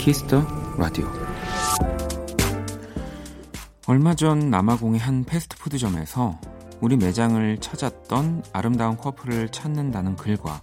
[0.00, 0.42] 키스 더
[0.78, 1.06] 라디오
[3.86, 6.40] 얼마 전 남아공의 한 패스트푸드점에서
[6.80, 10.62] 우리 매장을 찾았던 아름다운 커플을 찾는다는 글과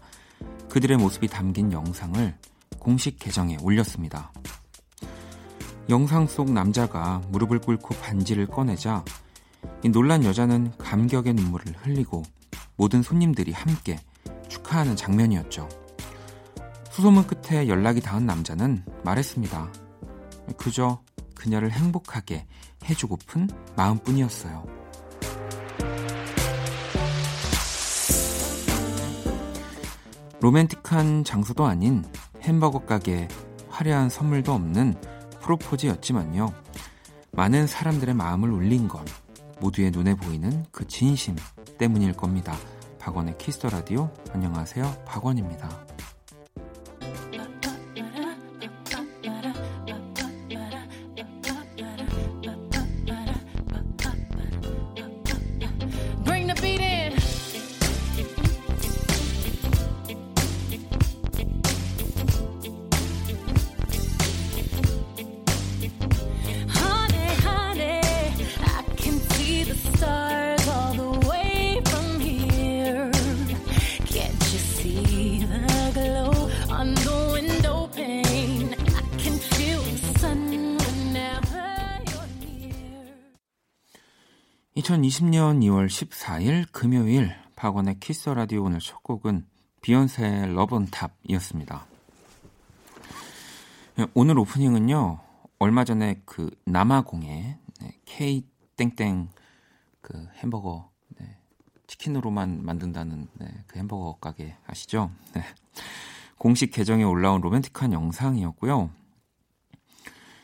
[0.70, 2.36] 그들의 모습이 담긴 영상을
[2.80, 4.32] 공식 계정에 올렸습니다.
[5.88, 9.06] 영상 속 남자가 무릎을 꿇고 반지를 꺼내자
[9.84, 12.24] 이 놀란 여자는 감격의 눈물을 흘리고
[12.76, 14.00] 모든 손님들이 함께
[14.48, 15.70] 축하하는 장면이었죠.
[16.90, 19.72] 수소문 끝에 연락이 닿은 남자는 말했습니다.
[20.58, 21.02] 그저
[21.34, 22.46] 그녀를 행복하게
[22.84, 24.66] 해주고픈 마음뿐이었어요.
[30.40, 32.04] 로맨틱한 장소도 아닌
[32.42, 33.28] 햄버거 가게
[33.70, 34.96] 화려한 선물도 없는
[35.42, 36.54] 프로포즈였지만요.
[37.32, 39.06] 많은 사람들의 마음을 울린 건
[39.60, 41.36] 모두의 눈에 보이는 그 진심
[41.78, 42.56] 때문일 겁니다.
[43.00, 45.04] 박원의 키스터 라디오 안녕하세요.
[45.06, 45.87] 박원입니다.
[85.18, 89.46] 2020년 2월 14일 금요일 박원의 키스 라디오 오늘 첫 곡은
[89.82, 91.86] 비욘세의 Love On Top이었습니다.
[94.14, 95.20] 오늘 오프닝은요.
[95.60, 98.46] 얼마 전에 그 남아공에 네, K
[98.76, 99.30] 땡땡
[100.02, 101.38] 그 햄버거 네,
[101.88, 105.10] 치킨으로만 만든다는 네, 그 햄버거 가게 아시죠?
[105.34, 105.42] 네.
[106.38, 108.92] 공식 계정에 올라온 로맨틱한 영상이었고요.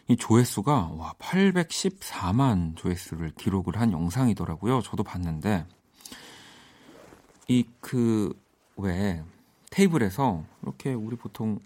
[0.07, 4.81] 이 조회수가 와 814만 조회수를 기록을 한 영상이더라고요.
[4.81, 5.65] 저도 봤는데
[7.47, 8.33] 이 그
[8.75, 9.23] 왜
[9.69, 11.59] 테이블에서 이렇게 우리 보통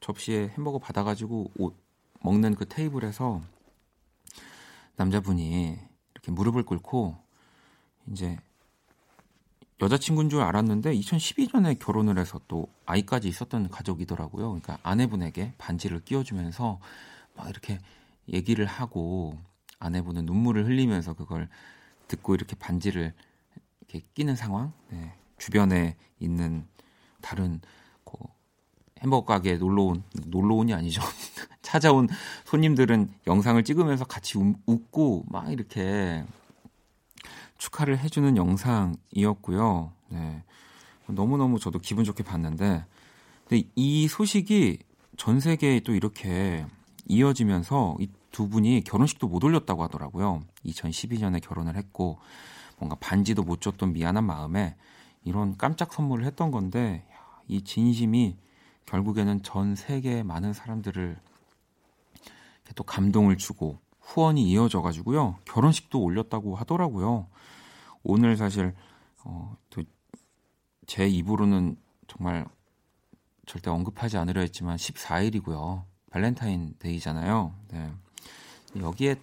[0.00, 1.76] 접시에 햄버거 받아가지고 옷
[2.20, 3.42] 먹는 그 테이블에서
[4.96, 5.78] 남자분이
[6.14, 7.16] 이렇게 무릎을 꿇고
[8.10, 8.38] 이제
[9.80, 14.46] 여자친구인 줄 알았는데 2012년에 결혼을 해서 또 아이까지 있었던 가족이더라고요.
[14.48, 16.80] 그러니까 아내분에게 반지를 끼워주면서
[17.38, 17.78] 막 이렇게
[18.28, 19.38] 얘기를 하고
[19.78, 21.48] 아내분은 눈물을 흘리면서 그걸
[22.08, 23.14] 듣고 이렇게 반지를
[23.80, 24.72] 이렇게 끼는 상황.
[24.90, 25.14] 네.
[25.38, 26.66] 주변에 있는
[27.22, 27.60] 다른
[28.04, 28.18] 그
[29.00, 31.00] 햄버거 가게에 놀러 온 놀러 온이 아니죠.
[31.62, 32.08] 찾아온
[32.44, 36.24] 손님들은 영상을 찍으면서 같이 웃고 막 이렇게
[37.56, 39.92] 축하를 해주는 영상이었고요.
[40.08, 40.42] 네.
[41.06, 42.84] 너무너무 저도 기분 좋게 봤는데,
[43.46, 44.78] 근데 이 소식이
[45.16, 46.66] 전 세계에 또 이렇게
[47.08, 50.42] 이어지면서 이 두 분이 결혼식도 못 올렸다고 하더라고요.
[50.64, 52.18] 2012년에 결혼을 했고
[52.78, 54.76] 뭔가 반지도 못 줬던 미안한 마음에
[55.24, 57.04] 이런 깜짝 선물을 했던 건데
[57.48, 58.36] 이 진심이
[58.86, 61.18] 결국에는 전 세계 많은 사람들을
[62.74, 65.38] 또 감동을 주고 후원이 이어져 가지고요.
[65.44, 67.26] 결혼식도 올렸다고 하더라고요.
[68.02, 68.74] 오늘 사실
[69.24, 69.56] 어,
[70.86, 71.76] 제 입으로는
[72.06, 72.46] 정말
[73.46, 75.87] 절대 언급하지 않으려 했지만 14일이고요.
[76.10, 77.54] 발렌타인데이잖아요.
[77.72, 77.92] 네.
[78.76, 79.16] 여기에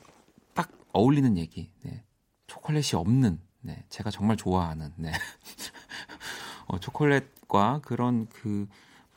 [0.53, 1.71] 딱 어울리는 얘기.
[1.83, 2.03] 네.
[2.47, 3.83] 초콜릿이 없는, 네.
[3.89, 5.11] 제가 정말 좋아하는, 네.
[6.67, 8.67] 어, 초콜릿과 그런 그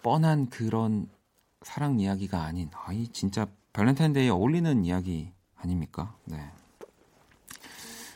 [0.03, 1.09] 뻔한 그런
[1.63, 6.15] 사랑 이야기가 아닌, 아, 이 진짜 발렌타인데이에 어울리는 이야기 아닙니까?
[6.25, 6.51] 네.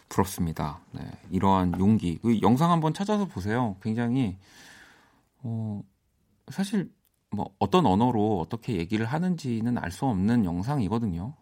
[0.08, 0.80] 부럽습니다.
[0.92, 1.10] 네.
[1.30, 2.18] 이러한 용기.
[2.18, 3.76] 그 영상 한번 찾아서 보세요.
[3.82, 4.36] 굉장히,
[5.38, 5.82] 어,
[6.48, 6.92] 사실
[7.32, 11.34] 뭐 어떤 언어로 어떻게 얘기를 하는지는 알 수 없는 영상이거든요.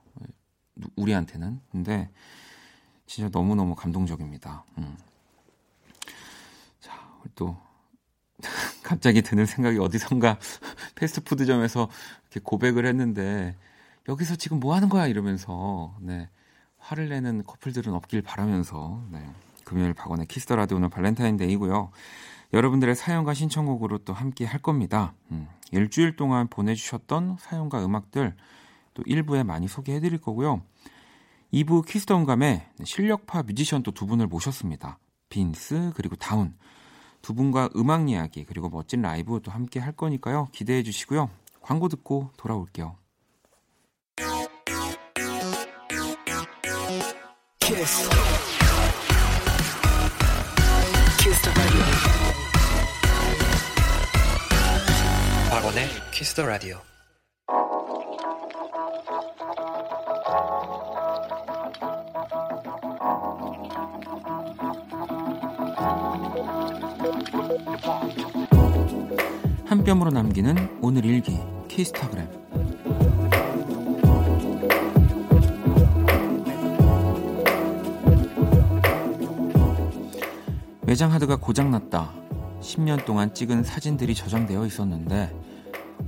[0.96, 1.60] 우리한테는.
[1.70, 2.08] 근데
[3.06, 4.64] 진짜 너무너무 감동적입니다.
[4.78, 4.96] 음.
[6.80, 6.92] 자,
[7.34, 7.56] 또
[8.82, 10.38] 갑자기 드는 생각이 어디선가
[10.94, 11.88] 패스트푸드점에서
[12.22, 13.56] 이렇게 고백을 했는데
[14.08, 16.28] 여기서 지금 뭐 하는 거야 이러면서 네.
[16.78, 19.28] 화를 내는 커플들은 없길 바라면서 네.
[19.64, 21.90] 금요일 박원의 키스 더 라디오 오늘 발렌타인데이고요.
[22.52, 25.14] 여러분들의 사연과 신청곡으로 또 함께 할 겁니다.
[25.30, 28.34] 음, 일주일 동안 보내주셨던 사연과 음악들
[28.94, 30.62] 또 1부에 많이 소개해 드릴 거고요.
[31.52, 34.98] 2부 퀴스덤감에 실력파 뮤지션 또 두 분을 모셨습니다.
[35.28, 36.56] 빈스 그리고 다운
[37.22, 40.48] 두 분과 음악 이야기 그리고 멋진 라이브 또 함께 할 거니까요.
[40.52, 41.30] 기대해 주시고요.
[41.60, 42.96] 광고 듣고 돌아올게요.
[47.60, 48.10] 키스.
[51.18, 52.09] 키스
[56.10, 56.78] 키스더 라디오.
[69.64, 71.38] 한 뼘으로 남기는 오늘 일기
[71.68, 72.28] 키스타그램
[80.82, 82.10] 매장 하드가 고장났다.
[82.60, 85.49] 10년 동안 찍은 사진들이 저장되어 있었는데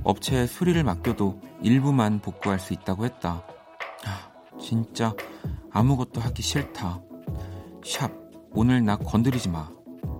[0.03, 3.45] 업체에 수리를 맡겨도 일부만 복구할 수 있다고 했다.
[4.05, 5.13] 아, 진짜
[5.71, 7.01] 아무것도 하기 싫다.
[7.85, 8.11] 샵
[8.51, 9.69] 오늘 나 건드리지 마.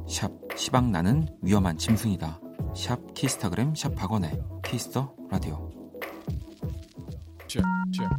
[0.07, 2.39] 샵 시방 나는 위험한 짐승이다.
[2.75, 5.69] 샵 키스타그램 샵 박원의 키스터 라디오.
[7.47, 8.09] Check, check.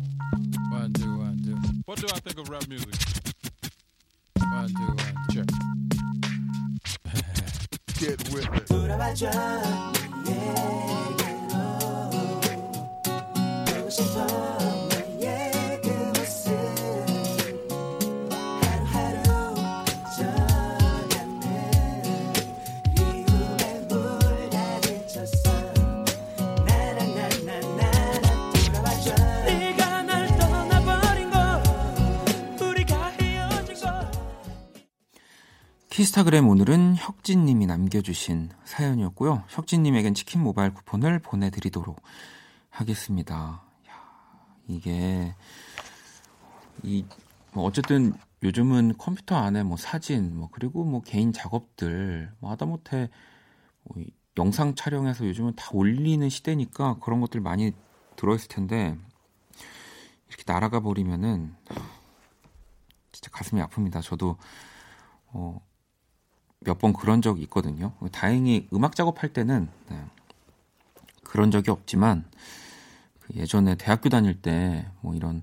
[0.70, 1.56] One, two, one, two.
[1.86, 2.94] What do I think of rap music?
[4.38, 5.46] One, two, one, check.
[7.98, 8.74] Get with it.
[35.90, 39.44] 키스타그램 오늘은 혁진님이 남겨주신 사연이었고요.
[39.48, 42.02] 혁진님에겐 치킨 모바일 쿠폰을 보내드리도록
[42.70, 43.62] 하겠습니다.
[44.70, 45.34] 야, 이게
[46.82, 53.10] 이뭐 어쨌든 요즘은 컴퓨터 안에 뭐 사진 뭐 그리고 뭐 개인 작업들 뭐 하다못해
[53.84, 54.06] 뭐이
[54.36, 57.72] 영상 촬영해서 요즘은 다 올리는 시대니까 그런 것들 많이
[58.16, 58.98] 들어있을 텐데
[60.28, 61.54] 이렇게 날아가 버리면은
[63.12, 64.02] 진짜 가슴이 아픕니다.
[64.02, 64.36] 저도
[65.28, 65.60] 어,
[66.60, 67.92] 몇 번 그런 적이 있거든요.
[68.10, 70.04] 다행히 음악 작업할 때는 네,
[71.22, 72.38] 그런 적이 없지만 그
[73.34, 75.42] 예전에 대학교 다닐 때 뭐 이런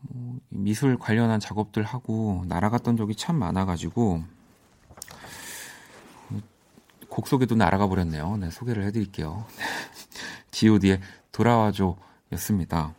[0.00, 4.22] 뭐 미술 관련한 작업들 하고 날아갔던 적이 참 많아가지고
[7.08, 8.36] 곡 소개도 날아가 버렸네요.
[8.36, 9.44] 네, 소개를 해드릴게요.
[10.52, 11.00] G.O.D의
[11.32, 11.96] 돌아와줘
[12.32, 12.94] 였습니다.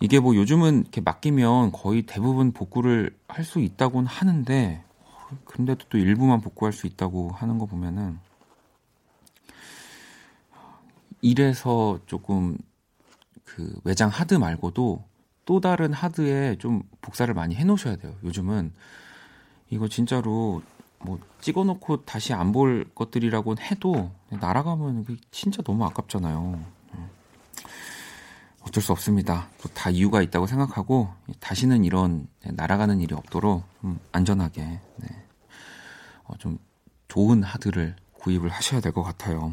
[0.00, 4.82] 이게 뭐 요즘은 이렇게 맡기면 거의 대부분 복구를 할 수 있다고는 하는데
[5.44, 8.18] 근데도 또 일부만 복구할 수 있다고 하는 거 보면은
[11.22, 12.58] 이래서 조금
[13.44, 15.04] 그 외장 하드 말고도
[15.44, 18.14] 또 다른 하드에 좀 복사를 많이 해 놓으셔야 돼요.
[18.24, 18.72] 요즘은
[19.70, 20.62] 이거 진짜로
[20.98, 26.60] 뭐 찍어 놓고 다시 안 볼 것들이라고 해도 날아가면 진짜 너무 아깝잖아요.
[28.62, 29.48] 어쩔 수 없습니다.
[29.60, 35.08] 또다 이유가 있다고 생각하고 다시는 이런 날아가는 일이 없도록 좀 안전하게 네.
[36.24, 36.58] 어, 좀
[37.08, 39.52] 좋은 하드를 구입을 하셔야 될 것 같아요.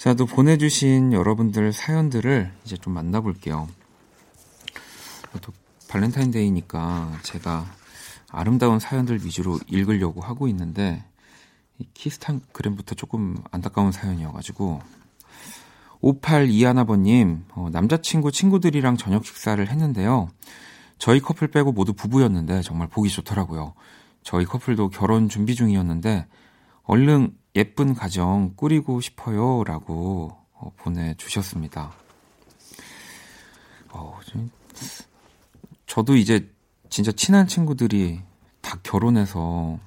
[0.00, 3.68] 자, 또 보내주신 여러분들 사연들을 이제 좀 만나볼게요.
[5.42, 5.52] 또
[5.90, 7.66] 발렌타인데이니까 제가
[8.30, 11.04] 아름다운 사연들 위주로 읽으려고 하고 있는데
[11.92, 14.80] 키스탄그램부터 조금 안타까운 사연이어가지고
[16.00, 20.30] 5821번님, 어, 남자친구 친구들이랑 저녁 식사를 했는데요.
[20.96, 23.74] 저희 커플 빼고 모두 부부였는데 정말 보기 좋더라고요.
[24.22, 26.26] 저희 커플도 결혼 준비 중이었는데
[26.84, 29.64] 얼른 예쁜 가정 꾸리고 싶어요.
[29.64, 31.92] 라고 어, 보내주셨습니다.
[33.90, 34.18] 어,
[35.86, 36.48] 저도 이제
[36.88, 38.20] 진짜 친한 친구들이
[38.60, 39.78] 다 결혼해서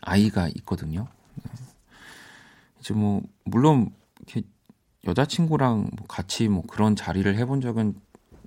[0.00, 1.08] 아이가 있거든요.
[1.34, 1.50] 네.
[2.80, 4.42] 이제 뭐, 물론, 이렇게
[5.06, 7.94] 여자친구랑 뭐 같이 뭐 그런 자리를 해본 적은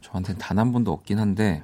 [0.01, 1.63] 저한테는 단 한 번도 없긴 한데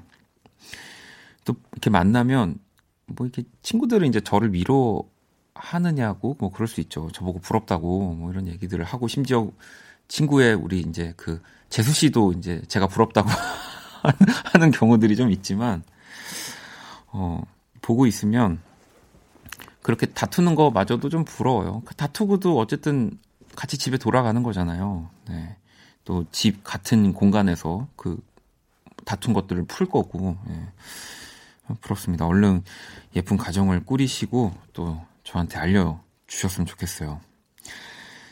[1.45, 2.59] 또 이렇게 만나면
[3.05, 5.09] 뭐 이렇게 친구들은 이제 저를 위로
[5.59, 7.09] 하느냐고 뭐 그럴 수 있죠.
[7.11, 9.49] 저보고 부럽다고 뭐 이런 얘기들을 하고 심지어
[10.07, 13.29] 친구의 우리 이제 그 재수 씨도 이제 제가 부럽다고
[14.53, 15.83] 하는 경우들이 좀 있지만
[17.07, 17.43] 어
[17.81, 18.59] 보고 있으면
[19.81, 21.81] 그렇게 다투는 거 마저도 좀 부러워요.
[21.85, 23.17] 그 다투고도 어쨌든
[23.55, 25.09] 같이 집에 돌아가는 거잖아요.
[25.27, 25.55] 네.
[26.05, 28.19] 또 집 같은 공간에서 그
[29.05, 30.37] 다툰 것들을 풀 거고.
[30.47, 30.67] 네.
[31.81, 32.25] 부럽습니다.
[32.25, 32.63] 얼른
[33.15, 37.21] 예쁜 가정을 꾸리시고 또 저한테 알려주셨으면 좋겠어요.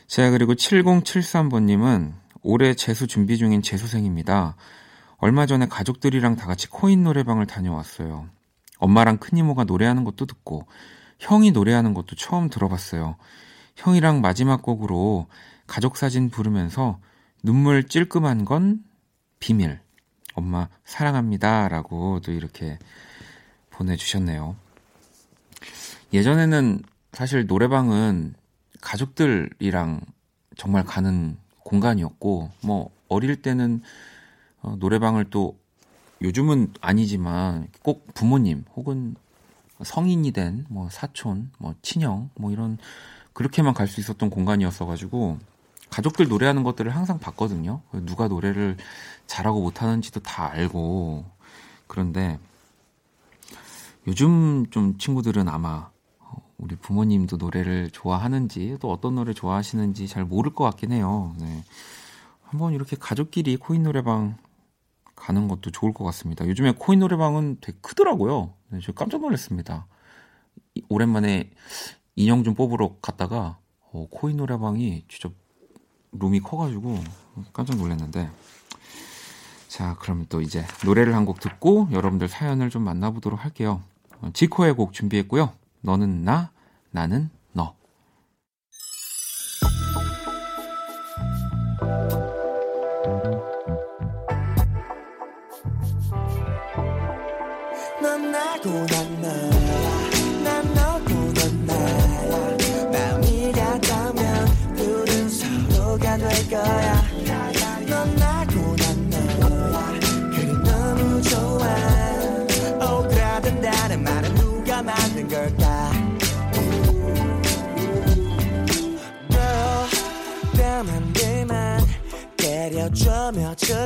[0.08, 4.56] 제가 그리고 7073번님은 올해 재수 준비 중인 재수생입니다.
[5.18, 8.28] 얼마 전에 가족들이랑 다 같이 코인 노래방을 다녀왔어요.
[8.80, 10.68] 엄마랑 큰 이모가 노래하는 것도 듣고
[11.20, 13.16] 형이 노래하는 것도 처음 들어봤어요.
[13.76, 15.28] 형이랑 마지막 곡으로
[15.66, 17.00] 가족 사진 부르면서
[17.44, 18.84] 눈물 찔끔한 건
[19.40, 19.80] 비밀.
[20.34, 21.68] 엄마 사랑합니다.
[21.68, 22.78] 라고 또 이렇게
[23.72, 24.56] 보내주셨네요.
[26.14, 26.82] 예전에는
[27.14, 28.36] 사실 노래방은
[28.82, 30.02] 가족들이랑
[30.56, 33.82] 정말 가는 공간이었고 뭐 어릴 때는
[34.62, 35.58] 어, 노래방을 또
[36.22, 39.16] 요즘은 아니지만 꼭 부모님 혹은
[39.84, 42.78] 성인이 된 뭐 사촌, 뭐 친형, 뭐 이런
[43.34, 45.38] 그렇게만 갈 수 있었던 공간이었어가지고
[45.90, 47.82] 가족들 노래하는 것들을 항상 봤거든요.
[48.06, 48.78] 누가 노래를
[49.28, 51.26] 잘하고 못하는지도 다 알고
[51.86, 52.40] 그런데
[54.08, 55.90] 요즘 좀 친구들은 아마
[56.58, 61.36] 우리 부모님도 노래를 좋아하는지 또 어떤 노래 좋아하시는지 잘 모를 것 같긴 해요.
[61.40, 61.64] 네.
[62.44, 64.38] 한번 이렇게 가족끼리 코인 노래방
[65.16, 66.48] 가는 것도 좋을 것 같습니다.
[66.48, 68.54] 요즘에 코인 노래방은 되게 크더라고요.
[68.70, 69.88] 네, 저 깜짝 놀랐습니다.
[70.90, 71.52] 오랜만에
[72.16, 73.60] 인형 좀 뽑으러 갔다가
[73.92, 75.30] 어, 코인 노래방이 진짜
[76.14, 77.00] 룸이 커가지고
[77.54, 78.30] 깜짝 놀랐는데
[79.68, 83.84] 자 그럼 또 이제 노래를 한 곡 듣고 여러분들 사연을 좀 만나보도록 할게요.
[84.22, 85.52] 어, 지코의 곡 준비했고요.
[85.82, 86.52] 너는 나,
[86.92, 87.76] 나는 너.
[98.02, 98.58] 넌나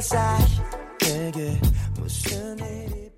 [0.01, 0.45] 사이
[0.99, 1.59] 그게
[1.99, 3.11] 무슨 일이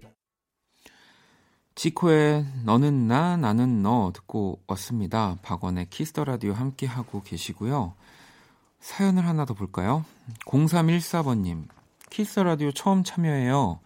[1.76, 5.38] 지코의 너는 나 나는 너 듣고 왔습니다.
[5.42, 7.96] 박원의 키스 더 라디오 함께 하고 계시고요.
[8.80, 10.06] 사연을 하나 더 볼까요?
[10.46, 11.68] 0314번님
[12.10, 13.80] 키스 더 라디오 처음 참여해요.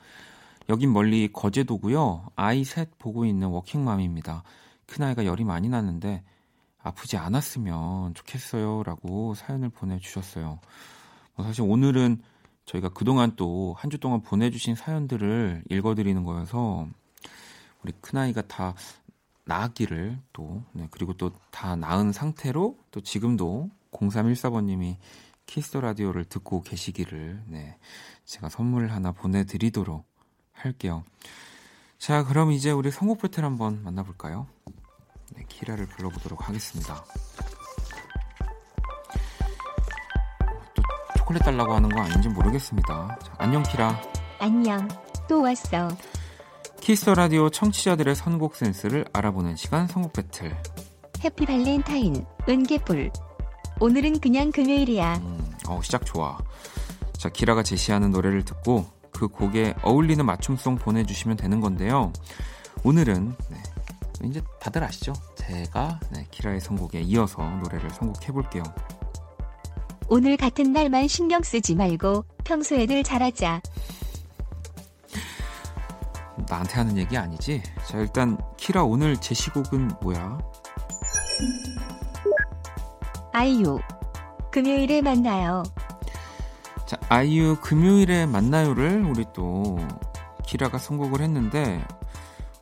[0.69, 2.27] 여긴 멀리 거제도고요.
[2.35, 4.43] 아이 셋 보고 있는 워킹맘입니다.
[4.85, 6.23] 큰아이가 열이 많이 나는데
[6.83, 10.59] 아프지 않았으면 좋겠어요라고 사연을 보내 주셨어요.
[11.37, 12.21] 뭐 사실 오늘은
[12.65, 16.87] 저희가 그동안 또 한 주 동안 보내주신 사연들을 읽어드리는 거여서
[17.83, 18.73] 우리 큰아이가 다
[19.45, 24.97] 나았기를 또, 네, 그리고 또 다 나은 상태로 또 지금도 0314번님이
[25.45, 27.77] 키스 더 라디오를 듣고 계시기를, 네,
[28.25, 30.05] 제가 선물 하나 보내드리도록
[30.51, 31.05] 할게요.
[31.97, 34.47] 자, 그럼 이제 우리 선곡 배틀 한번 만나볼까요?
[35.35, 37.05] 네, 키라를 불러보도록 하겠습니다.
[41.27, 43.17] 초콜릿 달라고 하는 거 아닌지 모르겠습니다.
[43.21, 44.01] 자, 안녕, 키라.
[44.39, 44.87] 안녕.
[45.27, 45.89] 또 왔어.
[46.79, 50.55] 키스 더 라디오 청취자들의 선곡 센스를 알아보는 시간 선곡 배틀.
[51.23, 52.25] Happy Valentine.
[52.47, 53.11] 응, 개뿔.
[53.79, 55.15] 오늘은 그냥 금요일이야.
[55.17, 56.37] 음, 어, 시작 좋아.
[57.17, 62.13] 자, 키라가 제시하는 노래를 듣고 그 곡에 어울리는 맞춤송 보내주시면 되는 건데요.
[62.83, 63.57] 오늘은 네,
[64.23, 65.11] 이제 다들 아시죠?
[65.35, 68.63] 제가 네, 키라의 선곡에 이어서 노래를 선곡해 볼게요.
[70.09, 73.61] 오늘 같은 날만 신경 쓰지 말고 평소에들 잘하자.
[76.47, 77.61] 나한테 하는 얘기 아니지?
[77.85, 80.39] 자, 일단 키라 오늘 제시곡은 뭐야?
[83.33, 83.79] 아이유.
[84.49, 85.63] 금요일에 만나요.
[86.85, 89.77] 자, 아이유 금요일에 만나요를 우리 또
[90.45, 91.85] 키라가 선곡을 했는데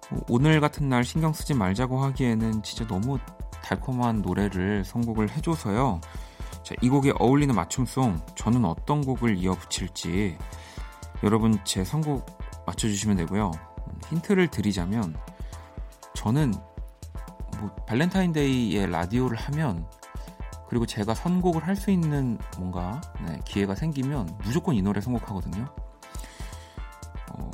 [0.10, 3.20] 어, 오늘 같은 날 신경 쓰지 말자고 하기에는 진짜 너무
[3.64, 6.02] 달콤한 노래를 선곡을 해줘서요.
[6.66, 10.36] 자, 이 곡에 어울리는 맞춤송 저는 어떤 곡을 이어 붙일지
[11.22, 12.26] 여러분 제 선곡
[12.66, 13.52] 맞춰주시면 되고요.
[14.10, 15.16] 힌트를 드리자면
[16.16, 16.56] 저는
[17.60, 19.88] 뭐 발렌타인데이에 라디오를 하면
[20.68, 25.68] 그리고 제가 선곡을 할 수 있는 뭔가 네, 기회가 생기면 무조건 이 노래 선곡하거든요.
[27.34, 27.52] 어,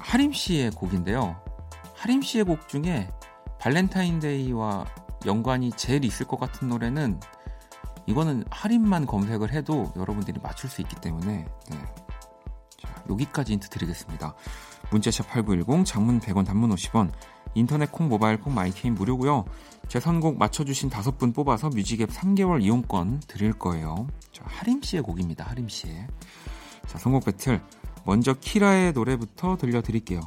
[0.00, 1.40] 하림 씨의 곡인데요.
[1.94, 3.08] 하림 씨의 곡 중에
[3.60, 4.86] 발렌타인데이와
[5.24, 7.20] 연관이 제일 있을 것 같은 노래는
[8.06, 11.84] 이거는 하림만 검색을 해도 여러분들이 맞출 수 있기 때문에 네.
[12.78, 14.34] 자, 여기까지 힌트 드리겠습니다.
[14.90, 17.10] 문자샵 8910 장문 100원 단문 50원
[17.54, 19.44] 인터넷 콩 모바일 콩 마이케이는 무료고요.
[19.88, 24.06] 제 선곡 맞춰주신 다섯 분 뽑아서 뮤직앱 3개월 이용권 드릴 거예요.
[24.32, 25.44] 자, 하림 씨의 곡입니다.
[25.44, 26.06] 하림 씨의.
[26.86, 27.62] 자, 선곡 배틀.
[28.04, 30.20] 먼저 키라의 노래부터 들려드릴게요.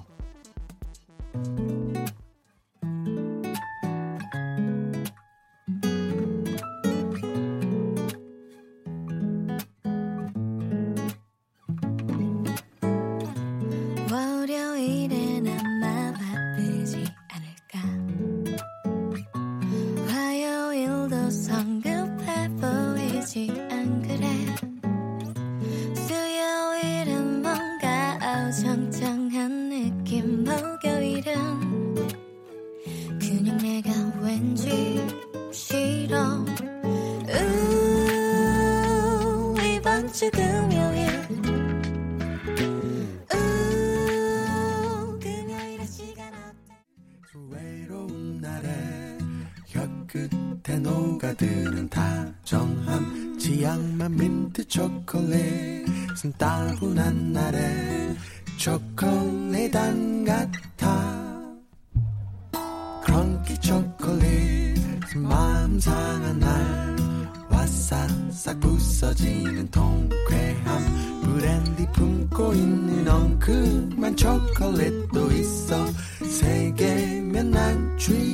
[77.97, 78.26] 개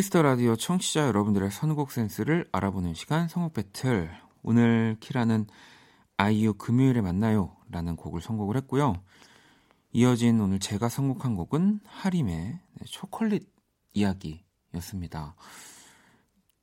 [0.00, 4.10] 키스 더 라디오 청취자 여러분들의 선곡 센스를 알아보는 시간 선곡 배틀.
[4.42, 5.46] 오늘 키라는
[6.16, 8.94] 아이유 금요일에 만나요 라는 곡을 선곡을 했고요.
[9.92, 13.46] 이어진 오늘 제가 선곡한 곡은 하림의 네, 초콜릿
[13.92, 15.36] 이야기였습니다.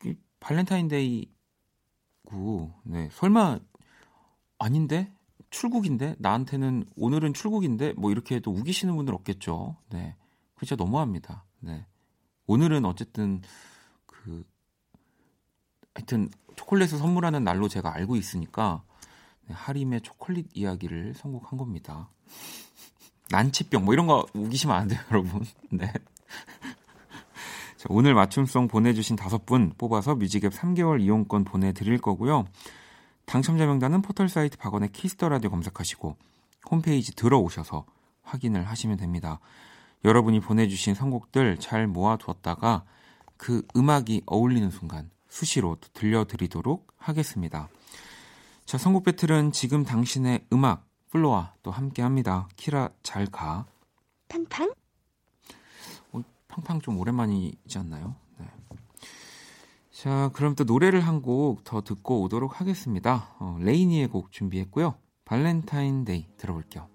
[0.06, 1.30] 이 발렌타인데이고
[2.86, 3.60] 네, 설마
[4.58, 5.14] 아닌데
[5.52, 9.78] 출국인데 나한테는 오늘은 출국인데 뭐 이렇게 해도 우기시는 분들 없겠죠.
[9.92, 10.16] 네,
[10.56, 11.46] 그죠 너무합니다.
[11.60, 11.86] 네.
[12.48, 13.42] 오늘은 어쨌든
[14.06, 14.44] 그
[15.94, 18.84] 하여튼 초콜릿을 선물하는 날로 제가 알고 있으니까
[19.48, 22.10] 네, 하림의 초콜릿 이야기를 선곡한 겁니다.
[23.30, 25.44] 난치병 뭐 이런 거 우기시면 안 돼요, 여러분.
[25.70, 25.92] 네.
[27.78, 32.46] 자, 오늘 맞춤송 보내주신 다섯 분 뽑아서 뮤직앱 3개월 이용권 보내드릴 거고요.
[33.26, 36.16] 당첨자 명단은 포털 사이트 박원의 키스 더 라디오 검색하시고
[36.72, 37.86] 홈페이지 들어오셔서
[38.24, 39.40] 확인을 하시면 됩니다.
[40.06, 42.86] 여러분이 보내주신 선곡들 잘 모아두었다가
[43.38, 47.70] 그 음악이 어울리는 순간 수시로 또 들려드리도록 하겠습니다.
[48.66, 52.48] 자, 선곡 배틀은 지금 당신의 음악 플로와 또 함께 합니다.
[52.56, 53.66] 키라 잘 가.
[54.28, 54.74] 팡팡
[56.12, 58.16] 어, 팡팡 좀 오랜만이지 않나요?
[58.38, 58.46] 네.
[59.92, 63.36] 자, 그럼 또 노래를 한 곡 더 듣고 오도록 하겠습니다.
[63.40, 64.96] 어, 레이니의 곡 준비했고요.
[65.26, 66.88] 발렌타인데이 들어볼게요.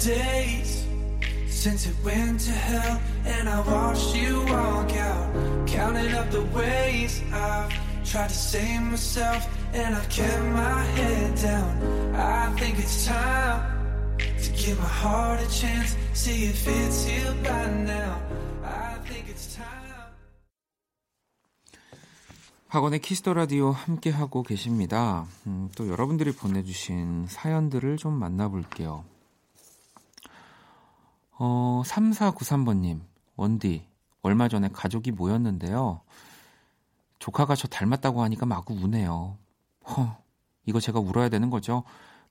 [0.00, 0.86] Days
[1.48, 5.28] since it went to hell, and I watched you walk out.
[5.66, 7.70] Counted up the ways I've
[8.04, 12.14] tried to save myself, and I've kept my head down.
[12.16, 13.60] I think it's time
[14.18, 18.16] to give my heart a chance, see if it's healed by now.
[18.64, 19.66] I think it's time.
[22.68, 25.26] 학원의 키스터 라디오 함께 하고 계십니다.
[25.48, 29.09] 음, 또 여러분들이 보내주신 사연들을 좀 만나볼게요.
[31.42, 33.00] 어, 3493번님,
[33.34, 33.88] 원디,
[34.20, 36.02] 얼마 전에 가족이 모였는데요.
[37.18, 39.38] 조카가 저 닮았다고 하니까 마구 우네요.
[39.88, 40.18] 허,
[40.66, 41.84] 이거 제가 울어야 되는 거죠?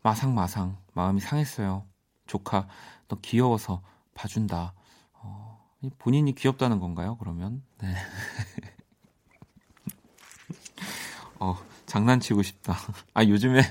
[0.03, 1.87] 마상마상, 마음이 상했어요.
[2.27, 2.67] 조카,
[3.07, 3.81] 너 귀여워서
[4.13, 4.75] 봐준다.
[5.13, 5.59] 어,
[5.97, 7.63] 본인이 귀엽다는 건가요, 그러면?
[7.81, 7.95] 네.
[11.39, 12.75] 어, 장난치고 싶다.
[13.15, 13.61] 아, 요즘에,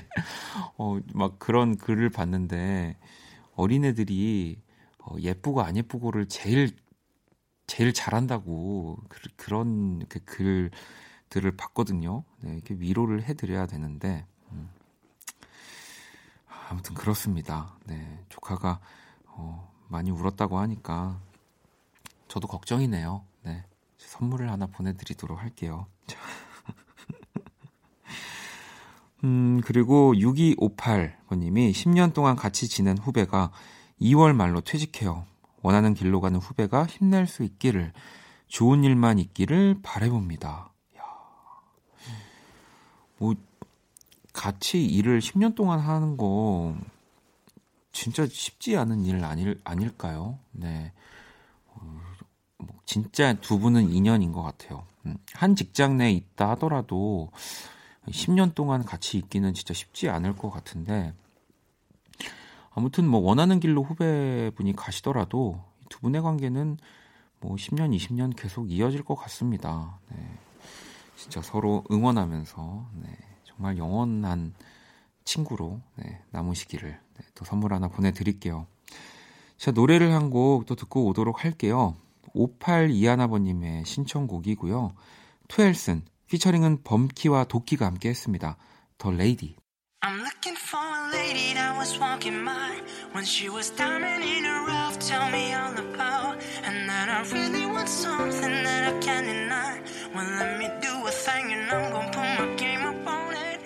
[0.77, 2.97] 어, 막 그런 글을 봤는데,
[3.55, 4.61] 어린애들이,
[4.99, 6.75] 어, 예쁘고 안 예쁘고를 제일,
[7.67, 12.23] 제일 잘한다고, 그, 그런 그 글들을 봤거든요.
[12.41, 14.69] 네, 이렇게 위로를 해드려야 되는데, 음.
[16.69, 17.77] 아무튼 그렇습니다.
[17.85, 18.79] 네, 조카가,
[19.27, 21.19] 어, 많이 울었다고 하니까,
[22.27, 23.25] 저도 걱정이네요.
[23.43, 23.65] 네,
[23.97, 25.87] 선물을 하나 보내드리도록 할게요.
[26.07, 26.17] 자.
[29.23, 33.51] 음, 그리고 6258번님이 10년 동안 같이 지낸 후배가
[34.01, 35.25] 2월 말로 퇴직해요.
[35.61, 37.91] 원하는 길로 가는 후배가 힘낼 수 있기를,
[38.47, 40.71] 좋은 일만 있기를 바래봅니다.
[40.97, 41.03] 야.
[43.17, 43.35] 뭐,
[44.33, 46.75] 같이 일을 10년 동안 하는 거,
[47.91, 50.39] 진짜 쉽지 않은 일 아닐, 아닐까요?
[50.51, 50.93] 네.
[51.67, 51.99] 어,
[52.57, 54.85] 뭐 진짜 두 분은 인연인 것 같아요.
[55.05, 57.31] 음, 한 직장 내에 있다 하더라도,
[58.07, 61.13] 10년 동안 같이 있기는 진짜 쉽지 않을 것 같은데
[62.71, 66.77] 아무튼 뭐 원하는 길로 후배분이 가시더라도 두 분의 관계는
[67.41, 69.99] 뭐 10년, 20년 계속 이어질 것 같습니다.
[70.09, 70.17] 네.
[71.15, 73.09] 진짜 서로 응원하면서 네,
[73.43, 74.53] 좀 정말 영원한
[75.25, 78.67] 친구로 네, 남으시기를 네, 또 선물 하나 보내드릴게요.
[79.57, 81.95] 자, 노래를 한 곡 또 듣고 오도록 할게요.
[82.35, 84.93] 5821아버님의 신청곡이고요.
[85.47, 88.55] 트웰슨, 피처링은 범키와 도끼가 함께 했습니다.
[88.97, 89.55] 더 레이디.
[90.01, 90.58] I'm looking
[91.12, 92.70] lady that was walking by
[93.12, 94.98] when she was diamond in her rough.
[94.98, 96.36] Tell me all about,
[96.66, 99.80] and that I really want something that I can't deny.
[100.14, 103.60] Well, let me do a thing, and I'm gonna put my game up on it.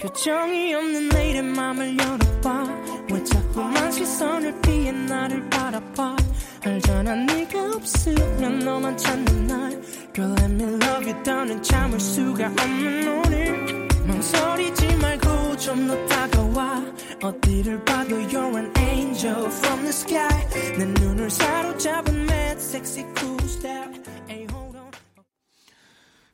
[0.00, 2.66] 표정이 없는 내일의 맘을 열어봐
[3.12, 6.16] 왜 자꾸만 시선을 피해 나를 바라봐
[6.64, 9.80] 알잖아 네가 없으면 너만 찾는 날
[10.12, 15.15] Girl let me love you 더는 참을 수가 없는 오늘 망설이지 말
[15.57, 16.83] 고좀더 다가와
[17.23, 24.03] 어디를 봐도 you're an angel from the sky 내 눈을 사로잡은 mad sexy cool step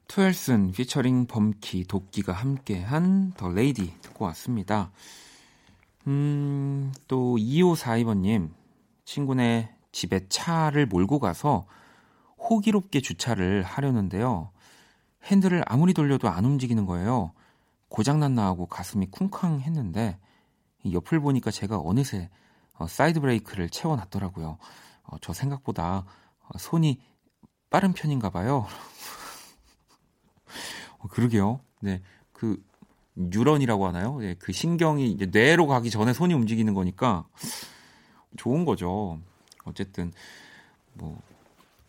[0.10, 4.92] 트웰슨 피처링 범키 도끼가 함께한 더 레이디 듣고 왔습니다.
[6.06, 8.50] 음, 또 2542번님
[9.06, 11.66] 친구네 집에 차를 몰고 가서
[12.38, 14.52] 호기롭게 주차를 하려는데요.
[15.24, 17.32] 핸들을 아무리 돌려도 안 움직이는 거예요.
[17.93, 20.17] 고장났나 하고 가슴이 쿵쾅했는데
[20.84, 22.32] 이 옆을 보니까 제가 어느새
[22.73, 24.58] 어, 사이드 브레이크를 채워놨더라고요.
[25.03, 26.03] 어, 저 생각보다
[26.39, 26.99] 어, 손이
[27.69, 28.65] 빠른 편인가 봐요.
[30.97, 31.60] 어, 그러게요.
[31.82, 32.01] 네,
[32.32, 32.60] 그
[33.13, 34.17] 뉴런이라고 하나요?
[34.17, 37.27] 네, 그 신경이 이제 뇌로 가기 전에 손이 움직이는 거니까
[38.38, 39.19] 좋은 거죠.
[39.65, 40.12] 어쨌든
[40.93, 41.21] 뭐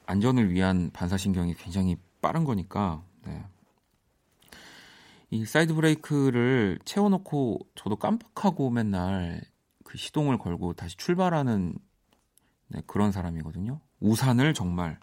[0.04, 3.02] 안전을 위한 반사신경이 굉장히 빠른 거니까.
[3.24, 3.42] 네.
[5.34, 9.42] 이 사이드 브레이크를 채워놓고 저도 깜빡하고 맨날
[9.82, 11.76] 그 시동을 걸고 다시 출발하는
[12.68, 13.80] 네, 그런 사람이거든요.
[13.98, 14.96] 우산을 정말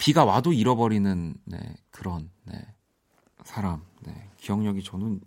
[0.00, 1.58] 비가 와도 잃어버리는 네,
[1.92, 2.60] 그런 네,
[3.44, 3.84] 사람.
[4.04, 5.20] 네, 기억력이 저는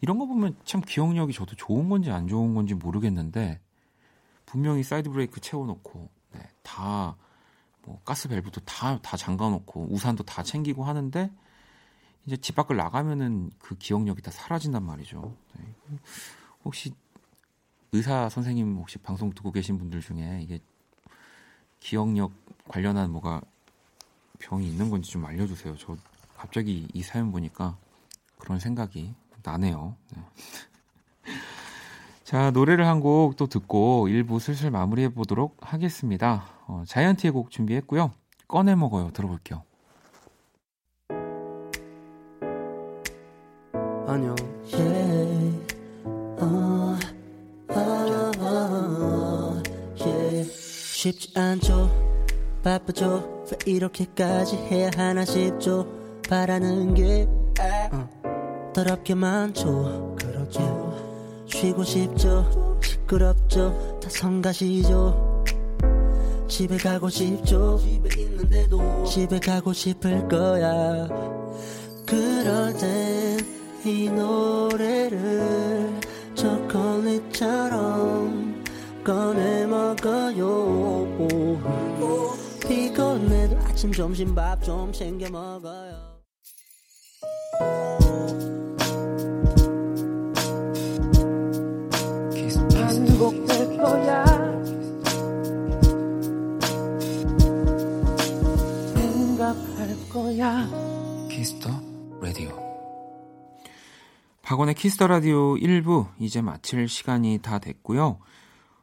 [0.00, 3.60] 이런 거 보면 참 기억력이 저도 좋은 건지 안 좋은 건지 모르겠는데
[4.46, 10.84] 분명히 사이드 브레이크 채워놓고 네, 다 뭐 가스 밸브도 다 다 잠가놓고 우산도 다 챙기고
[10.84, 11.30] 하는데
[12.26, 15.34] 이제 집 밖을 나가면은 그 기억력이 다 사라진단 말이죠.
[15.58, 15.74] 네.
[16.64, 16.92] 혹시
[17.92, 20.60] 의사 선생님 혹시 방송 듣고 계신 분들 중에 이게
[21.80, 22.32] 기억력
[22.68, 23.40] 관련한 뭐가
[24.40, 25.76] 병이 있는 건지 좀 알려주세요.
[25.78, 25.96] 저
[26.36, 27.76] 갑자기 이 사연 보니까
[28.36, 29.96] 그런 생각이 나네요.
[30.14, 30.22] 네.
[32.24, 36.44] 자, 노래를 한 곡 또 듣고 1부 슬슬 마무리해 보도록 하겠습니다.
[36.66, 38.12] 어, 자이언티의 곡 준비했고요.
[38.46, 39.10] 꺼내 먹어요.
[39.12, 39.62] 들어볼게요.
[44.10, 44.34] 안녕.
[44.72, 45.54] Yeah.
[46.40, 46.96] 어,
[47.68, 49.62] 어, 어,
[50.00, 50.50] yeah.
[50.50, 51.90] 쉽지 않죠.
[52.64, 53.44] 바쁘죠.
[53.66, 55.86] 왜 이렇게까지 해야 하나 싶죠.
[56.26, 57.28] 바라는 게
[57.92, 60.16] 어, 더럽게 많죠.
[60.18, 61.44] 그렇죠.
[61.46, 62.78] 쉬고 싶죠.
[62.82, 64.00] 시끄럽죠.
[64.02, 65.44] 다 성가시죠.
[66.48, 67.78] 집에 가고 싶죠.
[67.78, 71.06] 집에 있는데도 집에 가고 싶을 거야.
[72.06, 73.07] 그럴 땐
[73.84, 75.90] 이 노래를
[76.34, 77.74] 초콜릿처럼
[79.04, 81.06] 꺼내 먹어요.
[82.68, 86.18] 피곤해도 아침 점심 밥 좀 챙겨 먹어요.
[104.48, 108.18] 박원의 키스 더 라디오 1부 이제 마칠 시간이 다 됐고요.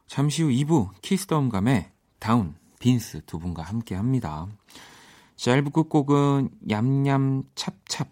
[0.06, 4.46] 잠시 후 2부 키스 더 음감의 다운 빈스 두 분과 함께 합니다.
[5.34, 8.06] 자, 1부 끝곡은 얌얌 찹찹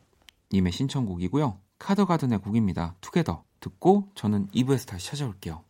[0.53, 1.57] 님의 신청곡이고요.
[1.79, 2.97] 카더가든의 곡입니다.
[3.01, 5.63] Together 듣고 저는 2부에서 다시 찾아올게요.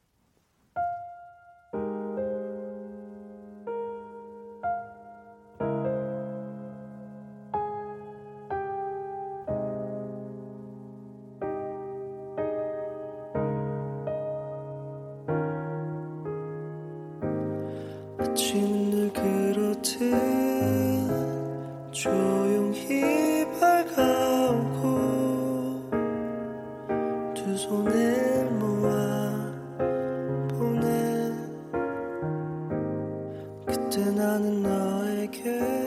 [27.44, 29.52] 두 손을 모아
[30.48, 31.30] 보내.
[33.66, 35.83] 그때 나는 너에게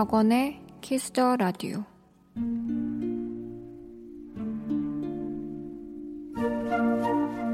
[0.00, 1.84] 박원의 키스 더 라디오.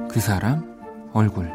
[0.09, 0.63] 그 사람
[1.13, 1.51] 얼굴.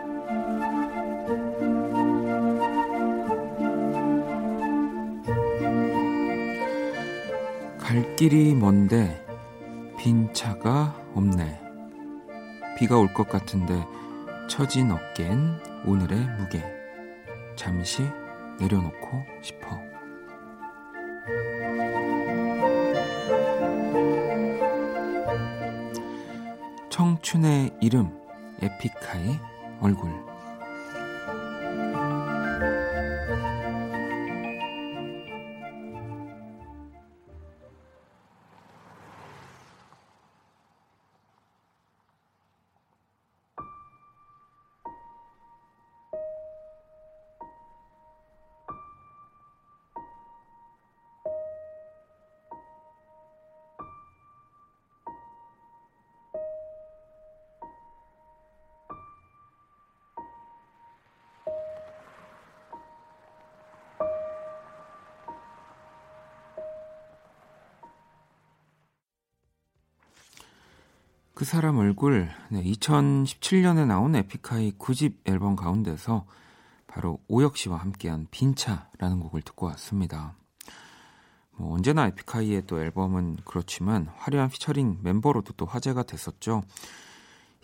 [7.78, 9.26] 갈 길이 먼데
[9.98, 11.58] 빈 차가 없네.
[12.78, 13.86] 비가 올 것 같은데
[14.50, 16.62] 처진 어깬 오늘의 무게.
[17.56, 18.04] 잠시
[18.60, 19.91] 내려놓고 싶어
[27.82, 28.16] 이름
[28.62, 29.40] 에픽하이
[29.82, 30.12] 얼굴
[71.52, 76.26] 사람 얼굴 네, 2017년에 나온 에픽하이 9집 앨범 가운데서
[76.88, 80.34] 바로 오혁 씨와 함께한 빈차라는 곡을 듣고 왔습니다.
[81.58, 86.64] 뭐 언제나 에픽하이의 또 앨범은 그렇지만 화려한 피처링 멤버로도 또 화제가 됐었죠.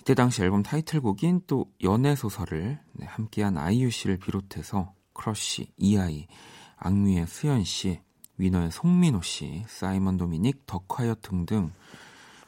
[0.02, 6.27] 이때 당시 앨범 타이틀곡인 또 연애 소설을 네, 함께한 아이유 씨를 비롯해서 크러쉬, 이하이,
[6.76, 8.02] 악뮤의 수연 씨,
[8.38, 11.71] 위너의 송민호 씨, 사이먼 도미닉, 더콰이엇 등등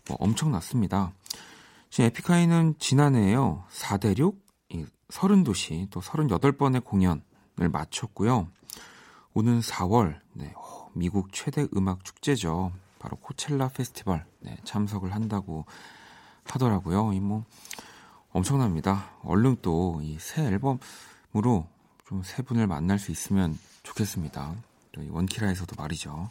[0.09, 1.13] 뭐 엄청났습니다.
[1.89, 3.63] 지금 에픽하이는 지난해에요.
[3.71, 4.37] 4대륙,
[5.09, 8.47] 30도시, 또 38번의 공연을 마쳤고요.
[9.33, 12.71] 오는 4월, 네, 어, 미국 최대 음악 축제죠.
[12.99, 15.65] 바로 코첼라 페스티벌 네, 참석을 한다고
[16.43, 17.13] 하더라고요.
[17.13, 17.45] 이 뭐
[18.31, 19.11] 엄청납니다.
[19.23, 21.67] 얼른 또 이 새 앨범으로
[22.05, 24.53] 좀 세 분을 만날 수 있으면 좋겠습니다.
[25.09, 26.29] 원키라에서도 말이죠.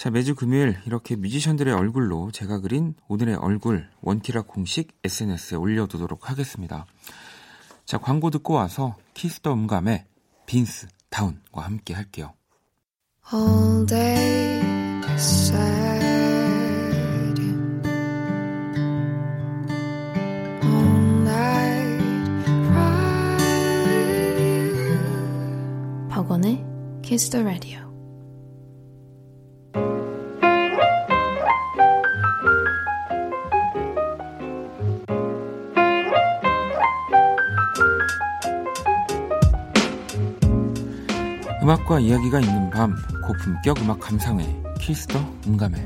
[0.00, 6.86] 자, 매주 금요일 이렇게 뮤지션들의 얼굴로 제가 그린 오늘의 얼굴 원키라 공식 SNS에 올려두도록 하겠습니다.
[7.84, 10.06] 자, 광고 듣고 와서 키스 더 음감의
[10.46, 12.32] 빈스 다운과 함께 할게요.
[13.30, 14.62] All day
[17.36, 17.82] you.
[20.64, 22.02] All night
[22.64, 22.88] cry.
[26.08, 26.64] 박원의
[27.02, 27.42] 키스 더
[41.70, 44.44] 음악과 이야기가 있는 밤 고품격 음악 감상회
[44.80, 45.78] 키스더 음감회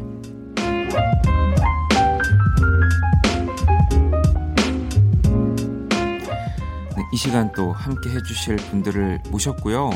[6.97, 9.91] 네, 이 시간 또 함께 해주실 분들을 모셨고요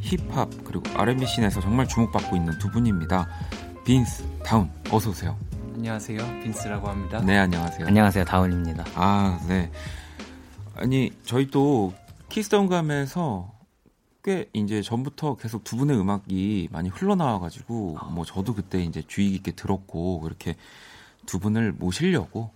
[0.00, 3.28] 힙합 그리고 R&B 씬에서 정말 주목받고 있는 두 분입니다
[3.84, 5.36] 빈스 다운 어서 오세요
[5.74, 6.40] 안녕하세요.
[6.42, 7.20] 빈스라고 합니다.
[7.20, 8.84] 네 안녕하세요 안녕하세요 다운입니다.
[8.94, 9.70] 아, 네.
[10.76, 11.92] 아니, 저희 또
[12.30, 13.53] 키스 더 음감에서
[14.24, 19.52] 꽤 이제 전부터 계속 두 분의 음악이 많이 흘러나와가지고 뭐 저도 그때 이제 주의 깊게
[19.52, 20.56] 들었고 그렇게
[21.26, 22.50] 두 분을 모시려고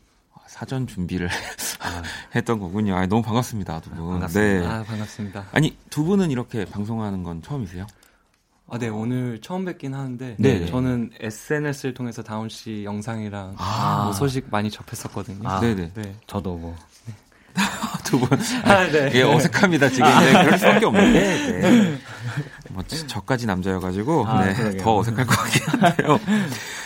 [0.47, 1.29] 사전 준비를
[2.35, 2.97] 했던 거군요.
[2.97, 4.09] 아, 너무 반갑습니다, 두 분.
[4.13, 4.41] 반갑습니다.
[4.41, 4.67] 네.
[4.67, 5.47] 아 반갑습니다.
[5.53, 7.87] 아니 두 분은 이렇게 방송하는 건 처음이세요?
[8.71, 10.67] 아, 네 오늘 처음 뵙긴 하는데 네.
[10.67, 14.05] 저는 SNS를 통해서 다운 씨 영상이랑 아.
[14.05, 15.47] 뭐 소식 많이 접했었거든요.
[15.47, 15.93] 아, 네네.
[15.95, 16.17] 네.
[16.27, 16.75] 저도 뭐
[18.05, 18.39] 두 분.
[18.65, 19.11] 아, 네.
[19.15, 20.07] 예, 어색합니다 지금.
[20.09, 21.61] 네, 그럴 수밖에 없는데.
[21.61, 21.99] 네.
[22.71, 24.83] 뭐 저- 저까지 남자여가지고 아, 네, 그러게요.
[24.83, 26.19] 더 어색할 것 같긴 한데요.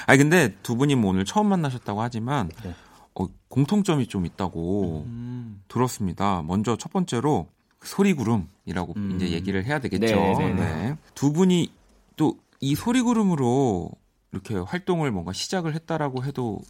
[0.06, 2.74] 아니 근데 두 분이 뭐 오늘 처음 만나셨다고 하지만 네.
[3.14, 6.42] 어, 공통점이 좀 있다고 음, 들었습니다.
[6.46, 7.48] 먼저 첫 번째로
[7.82, 9.12] 소리구름이라고 음.
[9.16, 10.14] 이제 얘기를 해야 되겠죠.
[10.14, 10.54] 네, 네, 네.
[10.54, 10.96] 네.
[11.14, 11.72] 두 분이
[12.16, 13.90] 또 이 소리구름으로
[14.30, 16.60] 이렇게 활동을 뭔가 시작을 했다라고 해도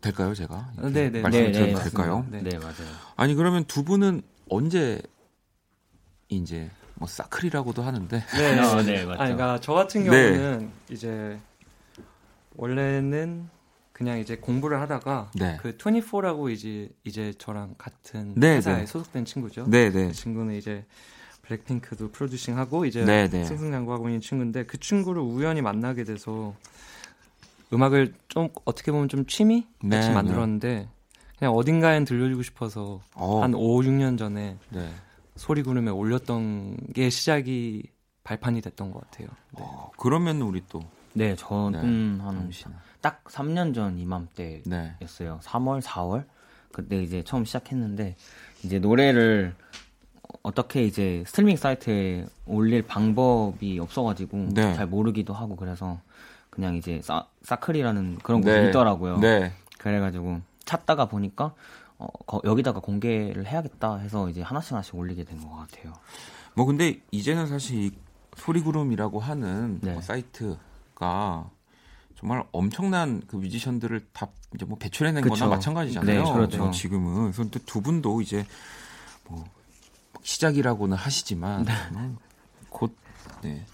[0.00, 0.72] 될까요, 제가?
[0.76, 2.26] 이렇게 네, 네, 말씀을 네, 드려도 네, 될까요?
[2.30, 2.42] 네.
[2.42, 2.74] 네 맞아요.
[3.16, 5.00] 아니 그러면 두 분은 언제
[6.28, 9.22] 이제 뭐 사클이라고도 하는데 네, 어, 네, 맞죠.
[9.22, 10.08] 아, 그러니까 저 같은 네.
[10.08, 11.38] 경우는 이제
[12.56, 13.48] 원래는
[13.92, 15.58] 그냥 이제 공부를 하다가 네.
[15.60, 18.86] 그 24라고 이제 이제 저랑 같은 네, 회사에 네.
[18.86, 19.66] 소속된 친구죠.
[19.68, 20.08] 네, 네.
[20.08, 20.84] 그 친구는 이제
[21.42, 23.44] 블랙핑크도 프로듀싱하고 이제 네, 네.
[23.44, 26.54] 승승장구하고 있는 친구인데 그 친구를 우연히 만나게 돼서
[27.72, 30.88] 음악을 좀 어떻게 보면 좀 취미 같이 네, 만들었는데
[31.38, 34.90] 그냥 어딘가엔 들려주고 싶어서 어, 한 5, 6년 전에 네.
[35.36, 37.84] 소리 구름에 올렸던 게 시작이
[38.24, 39.28] 발판이 됐던 것 같아요.
[39.56, 40.80] 네, 어, 그러면 우리 또
[41.12, 44.64] 네, 저는 다은 한 씨는 딱 3년 전 이맘때였어요.
[44.66, 45.40] 네.
[45.40, 46.24] 3월, 4월
[46.72, 48.16] 그때 이제 처음 시작했는데
[48.64, 49.54] 이제 노래를
[50.42, 54.74] 어떻게 이제 스트리밍 사이트에 올릴 방법이 없어가지고 네.
[54.74, 56.00] 잘 모르기도 하고 그래서
[56.58, 58.68] 그냥 이제 사, 사클이라는 그런 곳이 네.
[58.70, 59.18] 있더라고요.
[59.20, 59.52] 네.
[59.78, 61.54] 그래가지고 찾다가 보니까
[61.98, 65.92] 어, 거- 여기다가 공개를 해야겠다 해서 이제 하나씩 하나씩 올리게 된 것 같아요.
[66.54, 67.92] 뭐 근데 이제는 사실 이
[68.36, 69.92] 소리구름이라고 하는 네.
[69.92, 71.48] 뭐 사이트가
[72.18, 75.36] 정말 엄청난 그 뮤지션들을 다 이제 뭐 배출해낸 그쵸.
[75.36, 76.24] 거나 마찬가지잖아요.
[76.24, 76.64] 네, 그렇죠.
[76.64, 78.44] 네, 지금은 그래서 또두 분도 이제
[79.28, 79.44] 뭐
[80.24, 81.64] 시작이라고는 하시지만
[82.68, 82.96] 뭐곧
[83.42, 83.64] 네.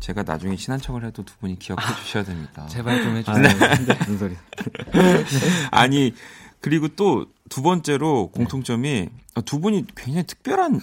[0.00, 2.66] 제가 나중에 친한 척을 해도 두 분이 기억해 주셔야 됩니다.
[2.66, 3.42] 제발 좀 해주세요.
[3.42, 3.94] 네.
[4.06, 4.36] 무슨 소리?
[5.70, 6.14] 아니
[6.60, 9.08] 그리고 또 두 번째로 공통점이
[9.44, 10.80] 두 분이 굉장히 특별한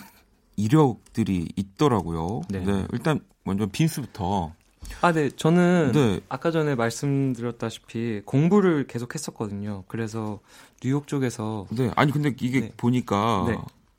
[0.55, 2.41] 이력들이 있더라고요.
[2.49, 2.63] 네.
[2.93, 4.53] 일단 먼저 빈스부터
[5.01, 5.29] 아, 네.
[5.29, 6.19] 저는 네.
[6.29, 9.83] 아까 전에 말씀드렸다시피 공부를 계속 했었거든요.
[9.87, 10.39] 그래서
[10.81, 12.71] 뉴욕 쪽에서 네 아니 근데 이게 네.
[12.77, 13.57] 보니까 네.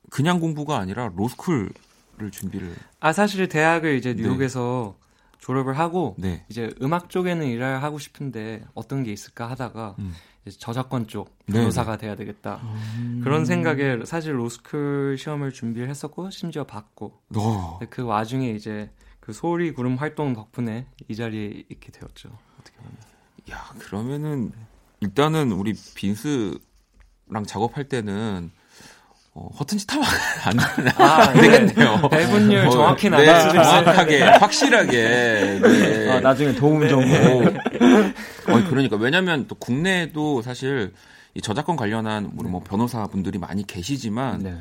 [0.09, 1.71] 그냥 공부가 아니라 로스쿨
[2.21, 4.23] 을 준비를 아 사실 대학을 이제 네.
[4.23, 4.97] 뉴욕에서
[5.39, 6.45] 졸업을 하고 네.
[6.49, 10.13] 이제 음악 쪽에는 일을 하고 싶은데 어떤 게 있을까 하다가 음.
[10.59, 12.61] 저작권 쪽 네, 변호사가 돼야 되겠다
[13.23, 18.91] 그런 생각에 사실 로스쿨 시험을 준비를 했었고 심지어 받고 어, 그 와중에 이제
[19.25, 22.29] 그 소리 구름 활동 덕분에 이 자리에 있게 되었죠.
[22.59, 22.95] 어떻게 보면.
[23.49, 24.51] 야 그러면은
[24.99, 26.59] 일단은 우리 빈스랑
[27.47, 28.51] 작업할 때는
[29.37, 30.07] 어, 허튼 짓 하면
[30.45, 30.59] 안,
[30.97, 32.07] 안 되겠네요.
[32.09, 33.63] 배분율 어, 정확히 네, 나눌 수 있어요.
[33.63, 36.09] 정확하게 확실하게 네.
[36.09, 37.03] 아, 나중에 도움 좀.
[37.03, 40.93] 어, 그러니까 왜냐하면 또 국내에도 사실
[41.33, 44.57] 이 저작권 관련한 우리 뭐 변호사 분들이 많이 계시지만 네.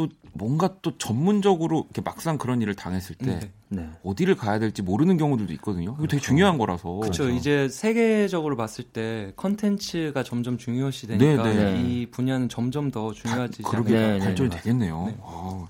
[0.00, 3.52] 또 뭔가 또 전문적으로 이렇게 막상 그런 일을 당했을 때 네.
[3.68, 3.90] 네.
[4.02, 5.94] 어디를 가야 될지 모르는 경우들도 있거든요.
[5.98, 6.94] 이거 되게 중요한 거라서.
[6.96, 7.28] 그렇죠.
[7.28, 11.82] 이제 세계적으로 봤을 때 컨텐츠가 점점 중요시 되니까 네, 네.
[11.82, 14.12] 이 분야는 점점 더 중요해지지 그렇게 않을까.
[14.12, 15.04] 네, 네, 발전이 네, 되겠네요.
[15.08, 15.16] 네.
[15.20, 15.68] 어,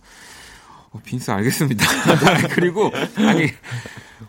[0.90, 1.84] 어, 빈스 알겠습니다.
[2.54, 3.48] 그리고 아니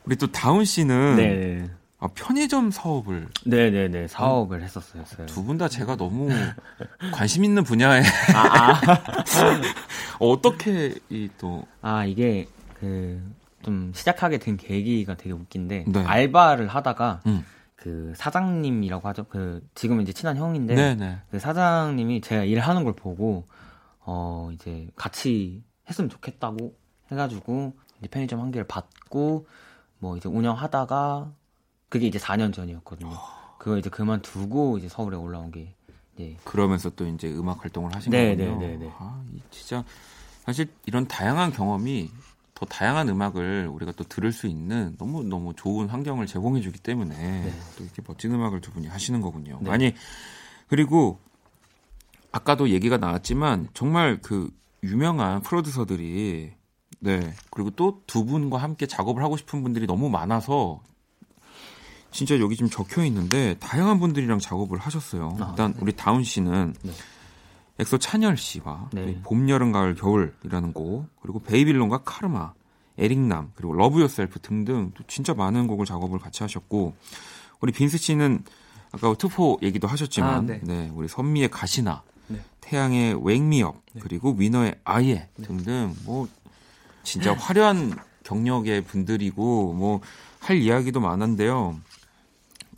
[0.05, 1.69] 우리 또 다운 씨는 네.
[2.03, 5.03] 아, 편의점 사업을 네네네 사업을 했었어요.
[5.27, 6.29] 두 분 다 제가 너무
[7.13, 8.01] 관심 있는 분야에
[8.35, 8.81] 아, 아.
[10.19, 12.47] 어떻게 이 또 아 이게
[12.79, 13.21] 그
[13.63, 16.03] 좀 시작하게 된 계기가 되게 웃긴데 네.
[16.03, 17.45] 알바를 하다가 음.
[17.75, 19.25] 그 사장님이라고 하죠.
[19.29, 23.45] 그 지금은 이제 친한 형인데 네네 그 사장님이 제가 일하는 걸 보고
[23.99, 26.73] 어 이제 같이 했으면 좋겠다고
[27.11, 29.45] 해가지고 이제 편의점 한 개를 받고
[29.99, 31.31] 뭐 이제 운영하다가
[31.91, 33.11] 그게 이제 4년 전이었거든요.
[33.57, 35.75] 그거 이제 그만두고 이제 서울에 올라온 게
[36.15, 38.59] 이제 그러면서 또 이제 음악 활동을 하신 네, 거군요.
[38.59, 38.91] 네, 네, 네.
[38.97, 39.83] 아, 이 진짜
[40.45, 42.09] 사실 이런 다양한 경험이
[42.55, 47.83] 더 다양한 음악을 우리가 또 들을 수 있는 너무 너무 좋은 환경을 제공해주기 때문에 또
[47.83, 49.59] 이렇게 멋진 음악을 두 분이 하시는 거군요.
[49.61, 49.69] 네.
[49.69, 49.93] 아니
[50.69, 51.19] 그리고
[52.31, 54.49] 아까도 얘기가 나왔지만 정말 그
[54.81, 56.53] 유명한 프로듀서들이
[56.99, 60.81] 네 그리고 또 두 분과 함께 작업을 하고 싶은 분들이 너무 많아서
[62.11, 65.37] 진짜 여기 지금 적혀 있는데 다양한 분들이랑 작업을 하셨어요.
[65.39, 66.91] 아, 일단 우리 다운 씨는 네.
[67.79, 69.19] 엑소 찬열 씨와 네.
[69.23, 72.53] 봄, 여름, 가을, 겨울이라는 곡 그리고 베이빌론과 카르마,
[72.97, 76.93] 에릭남 그리고 Love Yourself 등등 또 진짜 많은 곡을 작업을 같이 하셨고
[77.61, 78.43] 우리 빈스 씨는
[78.91, 80.59] 아까 투포 얘기도 하셨지만 아, 네.
[80.63, 82.41] 네, 우리 선미의 가시나 네.
[82.59, 86.27] 태양의 Wake Me Up 그리고 위너의 아예 등등 뭐
[87.03, 90.01] 진짜 화려한 경력의 분들이고 뭐
[90.41, 91.79] 할 이야기도 많은데요.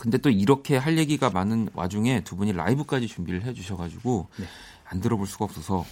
[0.04, 4.46] 근데 또 이렇게 할 얘기가 많은 와중에 두 분이 라이브까지 준비를 해주셔가지고 네.
[4.84, 5.86] 안 들어볼 수가 없어서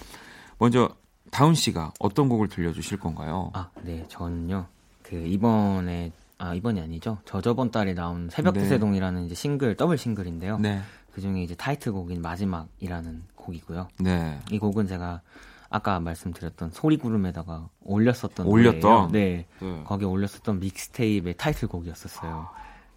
[0.57, 0.89] 먼저
[1.32, 3.51] 다운 씨가 어떤 곡을 들려주실 건가요?
[3.53, 4.66] 아, 네, 저는요.
[5.01, 7.20] 그 이번에 아 이번이 아니죠.
[7.24, 8.64] 저저번 달에 나온 새벽 네.
[8.64, 10.57] 제세동이라는 이제 싱글 더블 싱글인데요.
[10.57, 10.82] 네,
[11.14, 13.88] 그 중에 이제 타이틀곡인 마지막이라는 곡이고요.
[13.99, 15.22] 네, 이 곡은 제가
[15.70, 19.14] 아까 말씀드렸던 소리구름에다가 올렸었던 올렸던?
[19.14, 19.84] 네, 네.
[19.86, 22.49] 거기에 올렸었던 mixtape의 타이틀곡이었었어요.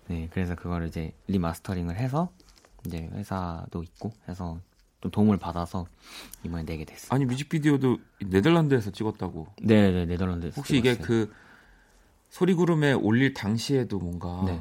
[0.08, 2.30] 네, 그래서 그거를 이제 리마스터링을 해서
[2.86, 4.58] 이제 회사도 있고 해서
[5.00, 5.86] 좀 도움을 받아서
[6.44, 7.08] 이번에 내게 됐어요.
[7.10, 9.48] 아니 뮤직비디오도 네덜란드에서 찍었다고.
[9.62, 11.06] 네, 네, 네덜란드에서 혹시 이게 찍었어요.
[11.06, 11.32] 그
[12.30, 14.60] 소리구름에 올릴 당시에도 뭔가 네.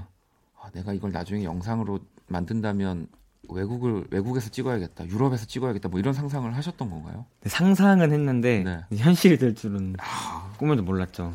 [0.60, 3.08] 아, 내가 이걸 나중에 영상으로 만든다면
[3.50, 7.26] 외국을 외국에서 찍어야겠다, 유럽에서 찍어야겠다, 뭐 이런 상상을 하셨던 건가요?
[7.42, 8.98] 네, 상상은 했는데 네.
[8.98, 9.98] 현실이 될 줄은
[10.58, 11.34] 꿈에도 몰랐죠.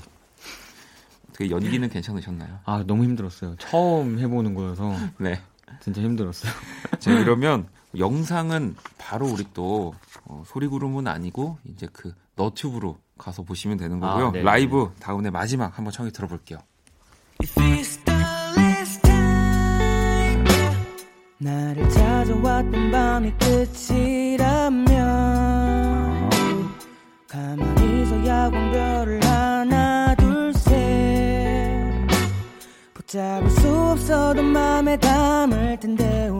[1.38, 2.58] 어떻게 연기는 괜찮으셨나요?
[2.64, 3.54] 아 너무 힘들었어요.
[3.58, 5.40] 처음 해보는 거여서 네.
[5.80, 6.50] 진짜 힘들었어요.
[6.98, 14.00] 자, 그러면 영상은 바로 우리 또 어, 소리구름은 아니고 이제 그 너튜브로 가서 보시면 되는
[14.00, 14.28] 거고요.
[14.28, 14.42] 아, 네.
[14.42, 16.58] 라이브 다운의 마지막 한번 청해 들어볼게요.
[21.40, 24.98] 나를 찾아왔던 밤이 끝이라면
[27.28, 30.07] 가만히 서 야 광별을 하나
[33.08, 36.30] 붙잡을 수 없어도 맘에 담을 텐데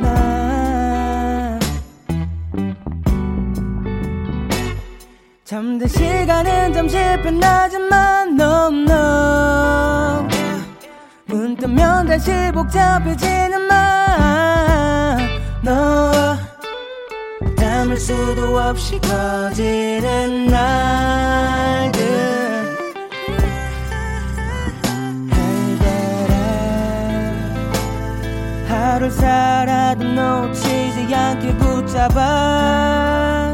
[0.00, 1.60] 왜나.
[5.44, 10.26] 잠든 시간은 잠시 편하지만 no no.
[11.28, 13.68] 눈 뜨면 다시 복잡해지는
[15.62, 16.36] 맘너
[17.56, 22.45] 담을 수도 없이 커지는 날들
[28.96, 33.52] 하루를 살아도 놓치지 않게 붙잡아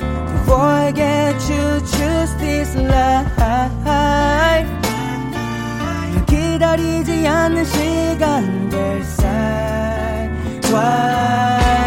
[0.00, 3.24] Before I get you choose this life
[5.80, 10.28] 널 기다리지 않는 시간들 사이
[10.60, 11.83] Twilight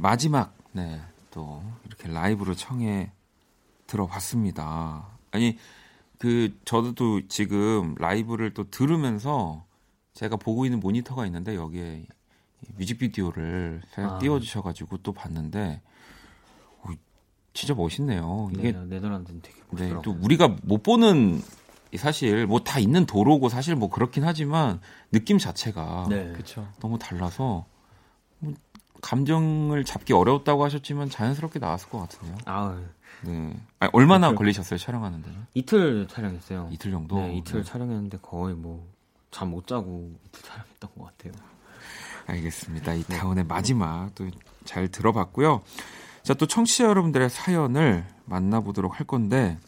[0.00, 3.10] 마지막 네, 또 이렇게 라이브로 청해
[3.86, 5.06] 들어봤습니다.
[5.30, 5.58] 아니
[6.18, 9.64] 그 저도 또 지금 라이브를 또 들으면서
[10.14, 12.06] 제가 보고 있는 모니터가 있는데 여기에
[12.62, 14.18] 이 뮤직비디오를 살짝 아.
[14.18, 15.80] 띄워주셔가지고 또 봤는데
[16.84, 16.90] 오,
[17.52, 18.50] 진짜 멋있네요.
[18.52, 20.02] 이게 네, 네덜란드는 되게 네, 멋있더라고요.
[20.02, 21.40] 또 우리가 못 보는
[21.96, 24.80] 사실 뭐 다 있는 도로고 사실 뭐 그렇긴 하지만
[25.12, 26.34] 느낌 자체가 네.
[26.80, 27.66] 너무 달라서 뭐
[29.02, 32.36] 감정을 잡기 어려웠다고 하셨지만 자연스럽게 나왔을 것 같은데요.
[32.46, 32.78] 아
[33.24, 33.54] 네.
[33.80, 34.36] 아니, 얼마나 이틀.
[34.36, 35.46] 걸리셨어요 촬영하는 데는?
[35.54, 36.68] 이틀 촬영했어요.
[36.72, 37.16] 이틀 정도.
[37.18, 37.70] 네, 이틀 네.
[37.70, 38.86] 촬영했는데 거의 뭐
[39.30, 41.32] 잠 못 자고 이틀 촬영했던 것 같아요.
[42.26, 42.94] 알겠습니다.
[42.94, 44.26] 이 다운의 마지막 또
[44.64, 45.62] 잘 들어봤고요.
[46.22, 49.58] 자, 또 청취자 여러분들의 사연을 만나보도록 할 건데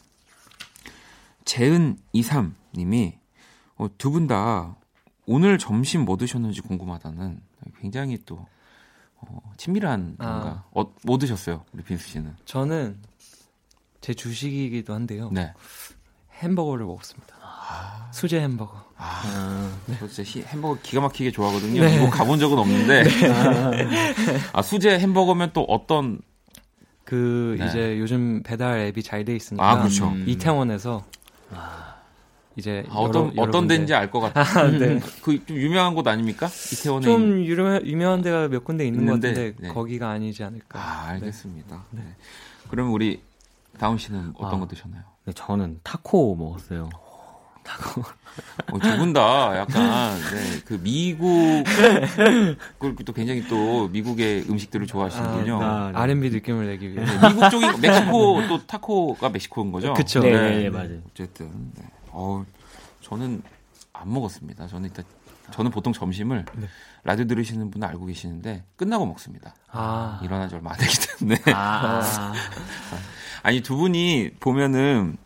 [1.45, 3.17] 재은 23 님이
[3.77, 4.75] 어, 두분 다
[5.25, 7.39] 오늘 점심 뭐 드셨는지 궁금하다는
[7.79, 8.45] 굉장히 또
[9.21, 10.25] 어, 친밀한 아.
[10.27, 12.35] 뭔가 어, 뭐 드셨어요, 우리 빈수 씨는?
[12.45, 12.97] 저는
[14.01, 15.29] 제 주식이기도 한데요.
[15.31, 15.53] 네.
[16.41, 17.35] 햄버거를 먹었습니다.
[18.11, 18.83] 수제 햄버거.
[18.97, 21.81] 아, 저 진짜 히- 햄버거 기가 막히게 좋아하거든요.
[21.81, 21.95] 네.
[21.95, 23.03] 이거 가본 적은 없는데.
[24.53, 26.19] 아 수제 햄버거면 또 어떤?
[27.05, 27.65] 그 네.
[27.67, 30.07] 이제 요즘 배달 앱이 잘 돼 있으니까 아 그렇죠.
[30.09, 30.23] 음.
[30.27, 31.03] 이태원에서
[32.57, 34.43] 이제 아, 어떤 여러- 어떤 데인지 알 것 같아요.
[34.65, 34.99] 아, 네.
[35.21, 36.47] 그좀 유명한 곳 아닙니까?
[36.73, 37.05] 이태원에.
[37.05, 39.73] 좀 유명, 유명한 데가 몇 군데 있는 있는데, 같은데 네.
[39.73, 40.79] 거기가 아니지 않을까.
[40.79, 41.85] 아 알겠습니다.
[41.91, 42.01] 네.
[42.69, 43.21] 그럼 우리
[43.79, 44.59] 다운 씨는 어떤 아.
[44.59, 45.01] 거 드셨나요?
[45.25, 46.89] 네, 저는 타코 먹었어요.
[47.63, 48.01] 타코.
[48.71, 51.63] 어, 두분 다 약간 네, 그 미국
[52.79, 55.61] 그리고 또 굉장히 또 미국의 음식들을 좋아하시는군요.
[55.61, 55.97] 아, 네.
[55.99, 57.05] R&B 느낌을 내기 위해.
[57.05, 59.93] 네, 미국 쪽이 멕시코 또 타코가 멕시코인 거죠?
[59.93, 60.21] 그쵸.
[60.21, 60.99] 네, 네, 네, 맞아요.
[61.11, 61.83] 어쨌든 네.
[62.11, 62.45] 어,
[63.01, 63.41] 저는
[63.93, 64.67] 안 먹었습니다.
[64.67, 65.05] 저는 일단
[65.51, 66.67] 저는 보통 점심을 네.
[67.03, 69.53] 라디오 들으시는 분은 알고 계시는데 끝나고 먹습니다.
[69.69, 70.19] 아.
[70.23, 72.33] 일어난 지 얼마 안 되기 때문에 아,
[73.43, 75.17] 아니 두 분이 보면은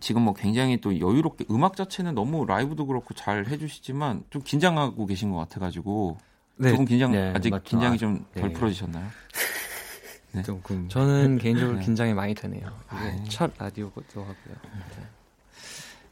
[0.00, 5.30] 지금 뭐 굉장히 또 여유롭게 음악 자체는 너무 라이브도 그렇고 잘 해주시지만 좀 긴장하고 계신
[5.30, 6.18] 것 같아가지고
[6.56, 6.70] 네.
[6.70, 7.62] 조금 긴장 네, 아직 맞죠.
[7.64, 8.52] 긴장이 아, 좀덜 네.
[8.52, 9.06] 풀어지셨나요?
[10.32, 10.42] 네.
[10.42, 10.88] 조금.
[10.88, 11.84] 저는 개인적으로 네.
[11.84, 12.66] 긴장이 많이 되네요.
[12.92, 13.24] 이게 아이.
[13.28, 14.56] 첫 라디오기도 하고요.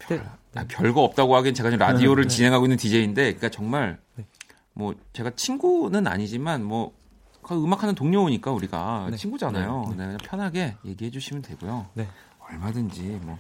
[0.09, 0.25] 별,
[0.55, 4.25] 아, 별거 없다고 하기엔 제가 지금 라디오를 진행하고 있는 DJ인데, 그러니까 정말 네.
[4.73, 9.17] 뭐 제가 친구는 아니지만 뭐그 음악하는 동료니까 우리가 네.
[9.17, 9.87] 친구잖아요.
[9.91, 11.87] 네, 그냥 편하게 얘기해 주시면 되고요.
[11.95, 12.09] 네.
[12.51, 13.39] 얼마든지 뭐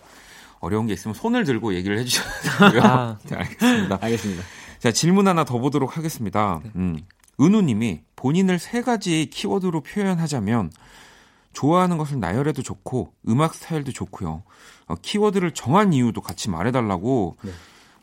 [0.60, 2.26] 어려운 게 있으면 손을 들고 얘기를 해 주셔야
[2.70, 2.82] 되고요.
[2.82, 3.18] 아.
[3.24, 3.98] 네, 알겠습니다.
[4.00, 4.42] 알겠습니다.
[4.78, 6.60] 자 질문 하나 더 보도록 하겠습니다.
[6.76, 7.00] 음,
[7.40, 10.70] 은우 님이 본인을 세 가지 키워드로 표현하자면
[11.54, 14.42] 좋아하는 것을 나열해도 좋고 음악 스타일도 좋고요.
[14.86, 17.36] 어, 키워드를 정한 이유도 같이 말해달라고.
[17.42, 17.50] 네.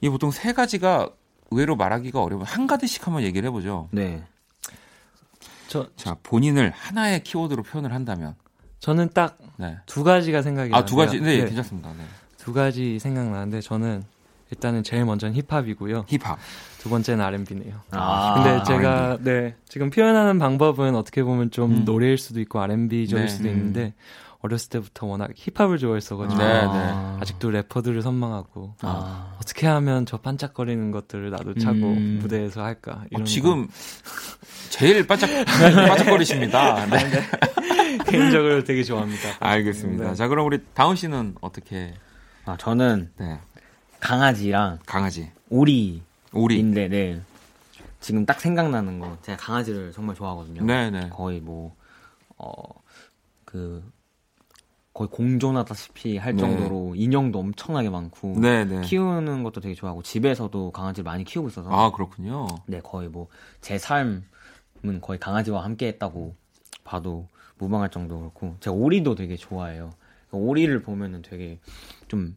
[0.02, 1.10] 이게 보통 세 가지가
[1.52, 2.44] 의외로 말하기가 어려워.
[2.44, 3.90] 한 가지씩 한번 얘기를 해보죠.
[3.92, 4.24] 네.
[5.68, 8.36] 저 자 본인을 하나의 키워드로 표현을 한다면.
[8.80, 9.78] 저는 딱두 네.
[10.04, 11.18] 가지가 생각이 아두 가지.
[11.18, 11.38] 나는데요.
[11.38, 11.94] 네, 네, 괜찮습니다.
[11.94, 12.04] 네.
[12.38, 14.04] 두 가지 생각나는데 저는
[14.52, 16.06] 일단은 제일 먼저는 힙합이고요.
[16.08, 16.38] 힙합.
[16.80, 17.82] 두 번째는 R&B네요.
[17.92, 21.86] 아, 근데 제가 네 지금 표현하는 방법은 어떻게 보면 좀 음.
[21.86, 23.32] 노래일 수도 있고 R&B적일 네.
[23.32, 23.54] 수도 음.
[23.54, 23.94] 있는데
[24.42, 30.92] 어렸을 때부터 워낙 힙합을 좋아했어가지고 네, 아, 아직도 래퍼들을 선망하고 아, 어떻게 하면 저 반짝거리는
[30.92, 32.20] 것들을 나도 차고 음.
[32.22, 33.68] 무대에서 할까 어, 이런 지금
[34.70, 36.88] 제일 반짝 반짝거리십니다.
[36.88, 37.10] 네.
[38.00, 39.38] 거 개인적으로 되게 좋아합니다.
[39.40, 40.10] 알겠습니다.
[40.10, 40.16] 네.
[40.16, 41.94] 자 그럼 우리 다운 씨는 어떻게?
[42.46, 43.40] 아, 저는 네.
[44.02, 45.32] 강아지랑 강아지.
[45.50, 46.64] 오리인데, 오리.
[46.64, 47.22] 네.
[48.02, 49.18] 지금 딱 생각나는 거.
[49.22, 50.66] 제가 강아지를 정말 좋아하거든요.
[50.66, 51.10] 네네.
[51.10, 51.76] 거의 뭐,
[52.38, 52.52] 어,
[53.46, 53.84] 그,
[54.94, 56.42] 거의 공존하다시피 할 네.
[56.42, 58.40] 정도로 인형도 엄청나게 많고.
[58.40, 58.82] 네네.
[58.82, 61.70] 키우는 것도 되게 좋아하고, 집에서도 강아지를 많이 키우고 있어서.
[61.72, 62.48] 아 그렇군요.
[62.66, 63.28] 네, 거의 뭐,
[63.62, 64.24] 제 삶은
[65.02, 66.36] 거의 강아지와 함께 했다고
[66.84, 67.28] 봐도
[67.60, 69.92] 무방할 정도 그렇고, 제가 오리도 되게 좋아해요.
[70.32, 71.60] 오리를 보면은 되게
[72.08, 72.36] 좀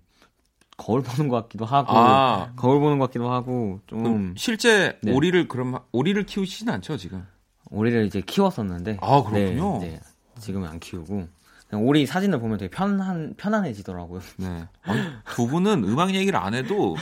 [0.76, 5.12] 거울 보는 것 같기도 하고, 아 거울 보는 것 같기도 하고, 좀, 실제 네.
[5.12, 7.26] 오리를 그럼 오리를 키우시진 않죠 지금?
[7.70, 9.78] 오리를 이제 키웠었는데, 아 그렇군요.
[9.78, 10.00] 네, 네.
[10.40, 11.28] 지금은 안 키우고,
[11.68, 14.20] 그냥 오리 사진을 보면 되게 편한, 편안해지더라고요.
[14.38, 14.68] 네.
[14.82, 16.96] 아니, 두 분은 음악 얘기를 안 해도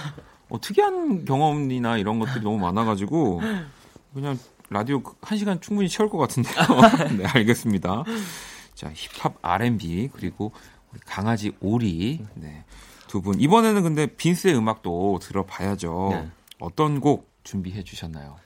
[0.49, 3.41] 어, 특이한 경험이나 이런 것들이 너무 많아가지고
[4.13, 6.55] 그냥 라디오 한 시간 충분히 채울 것 같은데요.
[7.19, 8.05] 네 알겠습니다.
[8.75, 10.53] 자 힙합 R&B 그리고
[10.93, 12.65] 우리 강아지 오리 네.
[13.13, 16.09] 두 분 이번에는 근데 빈스의 음악도 들어봐야죠.
[16.13, 16.31] 네.
[16.61, 18.37] 어떤 곡 준비해 주셨나요?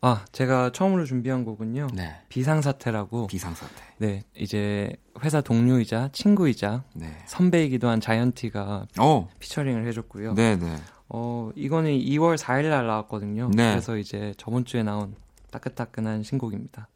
[0.00, 2.16] 아 제가 처음으로 준비한 곡은요 네.
[2.30, 3.74] 비상사태라고 비상사태.
[3.98, 4.90] 네 이제
[5.22, 7.14] 회사 동료이자 친구이자 네.
[7.26, 9.28] 선배이기도 한 자이언티가 어.
[9.40, 10.32] 피처링을 해줬고요.
[10.34, 10.74] 네네.
[11.10, 13.50] 어 이거는 2월 4일 날 나왔거든요.
[13.54, 13.72] 네.
[13.72, 15.14] 그래서 이제 저번 주에 나온
[15.50, 16.88] 따끈따끈한 신곡입니다.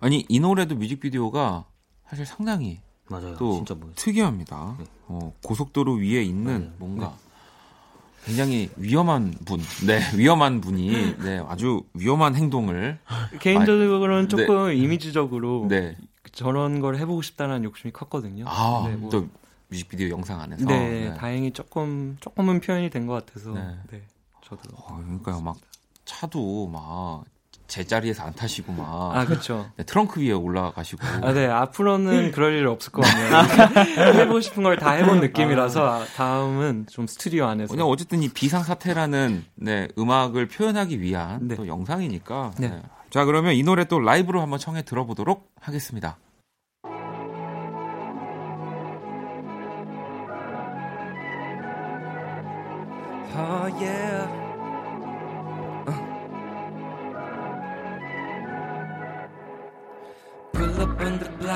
[0.00, 1.64] 아니 이 노래도 뮤직비디오가
[2.06, 3.36] 사실 상당히 맞아요.
[3.36, 3.90] 또 진짜 뭐.
[3.94, 4.76] 특이합니다.
[4.78, 4.84] 네.
[5.08, 6.72] 어, 고속도로 위에 있는 네.
[6.78, 7.16] 뭔가
[8.24, 12.98] 굉장히 위험한 분, 네 위험한 분이 네 아주 위험한 행동을
[13.40, 14.28] 개인적으로는 네.
[14.28, 15.96] 조금 이미지적으로 네.
[16.32, 18.44] 저런 걸 해보고 싶다는 욕심이 컸거든요.
[18.48, 19.28] 아, 네, 뭐- 또
[19.68, 20.64] 뮤직비디오 영상 안에서.
[20.66, 23.76] 네, 다행히 조금 조금은 표현이 된 것 같아서 네.
[23.90, 24.02] 네,
[24.44, 25.56] 저도 어, 그러니까요, 막
[26.04, 27.24] 차도 막
[27.66, 29.70] 제자리에서 안 타시고 막 아 그렇죠.
[29.76, 31.02] 네, 트렁크 위에 올라가시고.
[31.22, 34.14] 아, 네 앞으로는 그럴 일 없을 것 같네요.
[34.20, 39.44] 해보고 싶은 걸 다 해본 느낌이라서 다음은 좀 스튜디오 안에서 그냥 어쨌든 이 비상 사태라는
[39.56, 41.54] 네, 음악을 표현하기 위한 네.
[41.56, 42.52] 또 영상이니까.
[42.58, 42.68] 네.
[42.68, 42.82] 네.
[43.10, 46.18] 자 그러면 이 노래 또 라이브로 한번 청해 들어보도록 하겠습니다.
[53.38, 54.05] Oh yeah.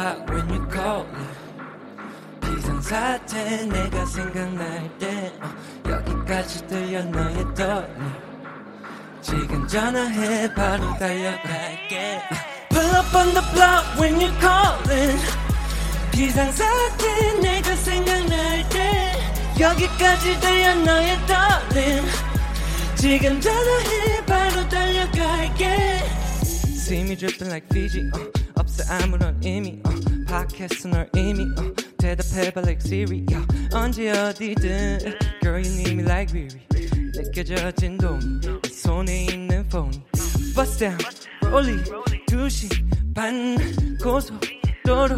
[0.01, 1.41] When you call it
[2.41, 8.31] 비상사태 내가 생각날 때 어, 여기까지 들려 너의 떨림
[9.21, 12.23] 지금 전화해 바로 달려갈게
[12.71, 15.19] Pull up on the block when you callin'
[16.13, 19.13] 비상사태 내가 생각날 때
[19.61, 22.05] 여기까지 들려 너의 떨림
[22.97, 26.01] 지금 전화해 바로 달려갈게
[26.45, 29.90] See me dripping like Fiji uh, 없어 아무런 의미 uh,
[30.31, 33.27] 팟캐스트 널 이미 uh, 대답해봐 like Siri.
[33.33, 34.99] uh, 언제 어디든.
[35.43, 36.61] Girl you need me like Riri.
[37.13, 40.01] 느껴져 진동이 내 손에 있는 폰이
[40.55, 40.97] Bust down
[41.47, 41.83] rolling
[42.29, 43.57] 2시 반
[44.01, 45.17] 고속도로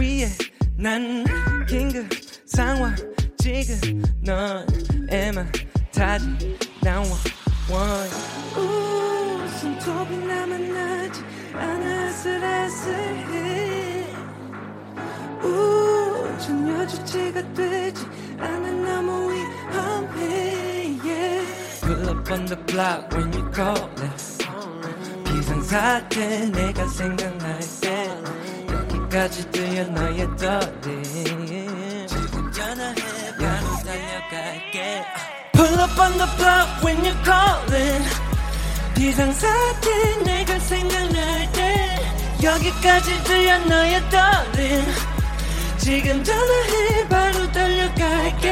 [0.00, 0.30] 위에
[0.78, 1.22] 난
[1.68, 2.08] 긴급
[2.46, 2.96] 상황.
[3.36, 5.52] 지금 너에만
[5.92, 7.04] 타지 나와.
[7.70, 8.08] 원
[9.60, 11.20] 손톱이 나만 나지
[11.52, 13.95] 않아 아슬아슬해
[16.38, 18.06] 전혀 주체가 되지
[18.38, 21.46] 않아 너무 위험해 yeah.
[21.80, 24.46] Pull up on the block when you call it
[25.24, 28.10] 비상사태 내가 생각날 때
[28.68, 32.94] 여기까지 들려 너의 떨림 지금 전화해
[33.38, 35.04] 바로 달려갈게.
[35.52, 38.04] Pull up on the block when you callin'
[38.94, 41.98] 비상사태 내가 생각날 때
[42.42, 44.84] 여기까지 들려 너의 떨림
[45.86, 48.48] 지금 전화해 바로 달려갈게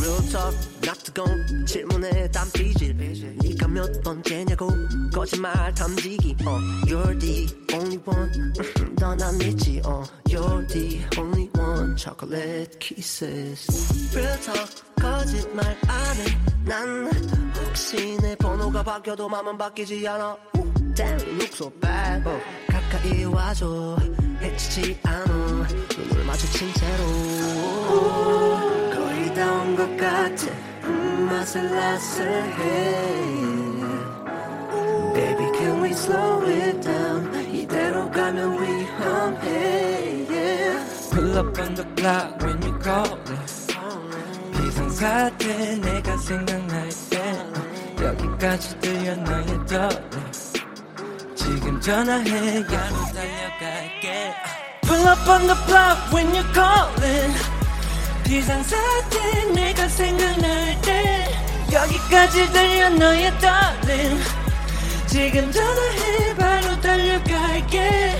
[0.00, 4.68] Real talk, not to go 질문에 땀 삐질 네가 몇 번째냐고
[5.14, 8.52] 거짓말 탐지기 uh, You're the only one
[8.98, 17.12] 너난 믿지 uh, You're the only one Chocolate kisses Real talk 거짓말 안해난
[17.54, 20.36] 혹시 내 번호가 바뀌어도 맘은 바뀌지 않아
[20.98, 23.96] Damn you look so bad uh, 가까이 와줘
[24.42, 27.04] 해치지 않아 눈을 마주친 채로
[28.92, 30.46] 거의 다 온 것 같아
[30.84, 32.64] 음, 아슬아슬해
[35.14, 41.10] Baby can we slow it down 이대로 가면 위험해 yeah.
[41.12, 43.76] Pull up on the block when you call it
[44.52, 47.36] 비상사태 내가 생각날 때
[48.02, 50.47] 여기까지 들려 너의 떨림
[51.48, 54.34] 지금 전화해 야로 달려갈게
[54.82, 57.32] Pull up on the block when you callin'
[58.24, 61.24] 비상사태 내가 생각날 때
[61.72, 64.18] 여기까지 들려 너의 떨림
[65.06, 68.18] 지금 전화해 바로 달려갈게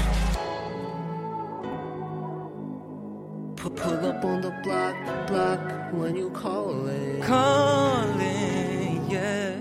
[3.56, 4.94] Pu- Pull up on the block,
[5.26, 5.60] block
[5.92, 7.20] when you call it.
[7.26, 9.60] calling yeah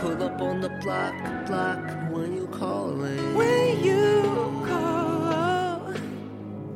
[0.00, 1.14] Pull up on the block,
[1.46, 1.78] block
[2.10, 3.20] when you call it.
[3.36, 4.22] when you
[4.66, 5.92] call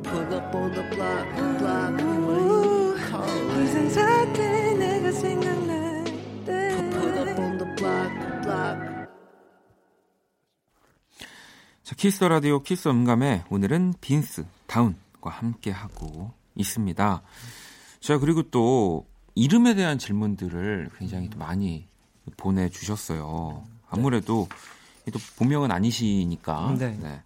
[0.03, 1.25] Pull up on the block,
[1.57, 3.65] block when you call it.
[3.65, 6.03] 비상사태 내가 생각날
[6.45, 8.13] 때 Pull up on the block,
[8.43, 9.07] block.
[11.83, 17.23] 자, 키스 더 라디오 키스 음감에 오늘은 빈스 다운과 함께 하고 있습니다.
[18.01, 21.87] 자, 그리고 또 이름에 대한 질문들을 굉장히 또 많이
[22.37, 23.63] 보내주셨어요.
[23.89, 24.47] 아무래도
[25.11, 26.75] 또 본명은 아니시니까.
[26.79, 27.21] 네.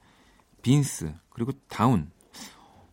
[0.61, 2.11] 빈스 그리고 다운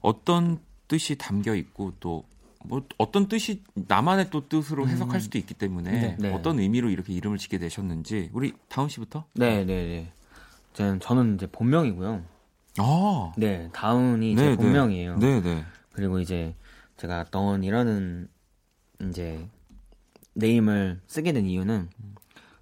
[0.00, 2.24] 어떤 뜻이 담겨 있고 또
[2.68, 6.16] 뭐 어떤 뜻이 나만의 또 뜻으로 해석할 수도 있기 때문에 네.
[6.18, 6.32] 네.
[6.32, 9.24] 어떤 의미로 이렇게 이름을 짓게 되셨는지 우리 다운 씨부터?
[9.34, 10.12] 네, 네, 네.
[10.74, 12.22] 저는, 저는 이제 본명이고요.
[12.78, 14.56] 아, 네, 다운이 제 네, 네.
[14.56, 15.18] 본명이에요.
[15.18, 15.64] 네, 네.
[15.92, 16.54] 그리고 이제
[16.98, 18.28] 제가 던이라는
[19.08, 19.48] 이제
[20.36, 21.88] 네임을 쓰게 된 이유는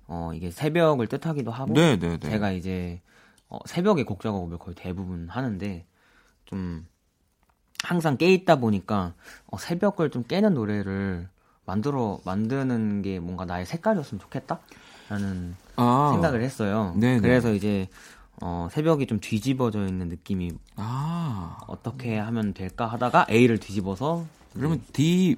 [0.07, 2.31] 어 이게 새벽을 뜻하기도 하고 네, 네, 네.
[2.31, 3.01] 제가 이제
[3.49, 5.85] 어, 새벽에 곡 작업을 거의 대부분 하는데
[6.45, 6.87] 좀
[7.83, 9.15] 항상 깨 있다 보니까
[9.47, 11.29] 어, 새벽을 좀 깨는 노래를
[11.67, 16.95] 만들어 만드는 게 뭔가 나의 색깔이었으면 좋겠다라는 아, 생각을 했어요.
[16.97, 17.21] 네네.
[17.21, 17.89] 그래서 이제
[18.41, 25.37] 어, 새벽이 좀 뒤집어져 있는 느낌이 아, 어떻게 하면 될까 하다가 A를 뒤집어서 그러면 D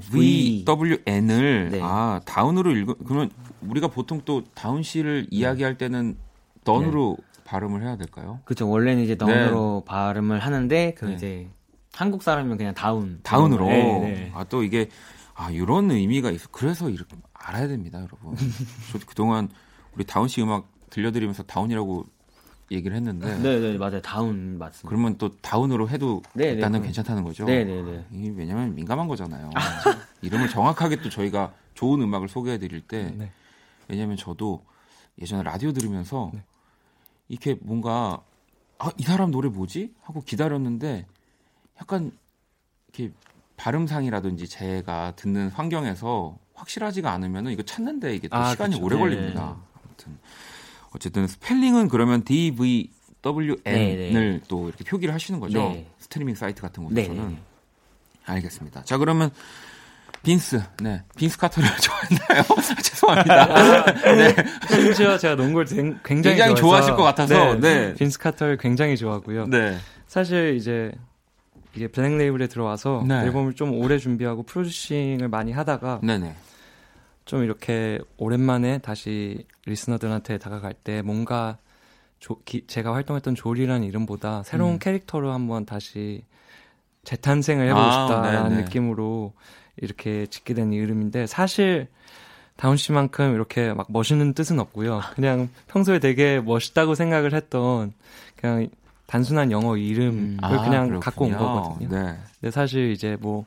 [0.00, 1.80] V W N을 네.
[1.82, 3.30] 아 다운으로 읽어 그러면
[3.60, 6.16] 우리가 보통 또 다운 씨를 이야기할 때는
[6.64, 8.40] 던으로 발음을 해야 될까요?
[8.44, 11.14] 그쵸 원래는 이제 던으로 발음을 하는데 그 네.
[11.14, 11.48] 이제
[11.94, 14.32] 한국 사람이면 그냥 다운 다운으로 네, 네.
[14.34, 14.88] 아또 이게
[15.34, 18.36] 아 이런 의미가 있어 그래서 이렇게 알아야 됩니다 여러분
[18.92, 19.48] 저도 그동안
[19.94, 22.06] 우리 다운 씨 음악 들려드리면서 다운이라고
[22.72, 24.00] 얘기를 했는데 네, 네, 맞아요.
[24.02, 24.88] 다운 맞습니다.
[24.88, 28.04] 그러면 또 다운으로 해도 네, 네, 일단은 그럼- 괜찮다는 거죠 네, 네, 네.
[28.12, 29.50] 이게 왜냐면 민감한 거잖아요
[30.22, 33.30] 이름을 정확하게 또 저희가 좋은 음악을 소개해 드릴 때 네.
[33.88, 34.64] 왜냐면 저도
[35.20, 36.42] 예전에 라디오 들으면서 네.
[37.28, 38.20] 이렇게 뭔가
[38.78, 39.94] 아, 이 사람 노래 뭐지?
[40.02, 41.06] 하고 기다렸는데
[41.80, 42.10] 약간
[42.92, 43.12] 이렇게
[43.56, 48.84] 발음상이라든지 제가 듣는 환경에서 확실하지가 않으면 이거 찾는데 이게 또 아, 시간이 그쵸.
[48.84, 49.00] 오래 네.
[49.02, 49.56] 걸립니다.
[49.84, 50.18] 아무튼
[50.94, 52.90] 어쨌든 스펠링은 그러면 D V
[53.22, 55.58] W N을 네, 또 이렇게 표기를 하시는 거죠.
[55.58, 55.86] 네.
[55.98, 57.28] 스트리밍 사이트 같은 네, 곳에서는.
[57.30, 57.40] 네, 네.
[58.24, 58.82] 알겠습니다.
[58.84, 59.30] 자 그러면
[60.22, 62.44] 빈스, 네, 빈스 카터를 좋아했나요?
[62.82, 63.84] 죄송합니다.
[64.14, 64.34] 네,
[64.70, 67.92] 심지어 제가 농구를 댕- 굉장히, 굉장히 좋아하실 것 같아서, 네.
[67.94, 69.46] 빈스 카터를 굉장히 좋아하고요.
[69.48, 69.76] 네,
[70.06, 70.92] 사실 이제
[71.74, 73.22] 이게 블랙 레이블에 들어와서 네.
[73.22, 76.34] 앨범을 좀 오래 준비하고 프로듀싱을 많이 하다가 네, 네.
[77.24, 81.58] 좀 이렇게 오랜만에 다시 리스너들한테 다가갈 때 뭔가
[82.18, 84.78] 조- 기- 제가 활동했던 조리라는 이름보다 새로운 음.
[84.78, 86.24] 캐릭터로 한번 다시
[87.04, 88.62] 재탄생을 해보고 아, 싶다라는 네네.
[88.64, 89.32] 느낌으로
[89.76, 91.88] 이렇게 짓게 된 이름인데 사실
[92.56, 95.00] 다운 씨만큼 이렇게 막 멋있는 뜻은 없고요.
[95.14, 97.92] 그냥 평소에 되게 멋있다고 생각을 했던
[98.36, 98.68] 그냥
[99.06, 100.38] 단순한 영어 이름을 음.
[100.42, 101.32] 아, 그냥 갖고 온.
[101.36, 101.88] 거거든요.
[101.88, 103.44] 네, 근데 사실 이제 뭐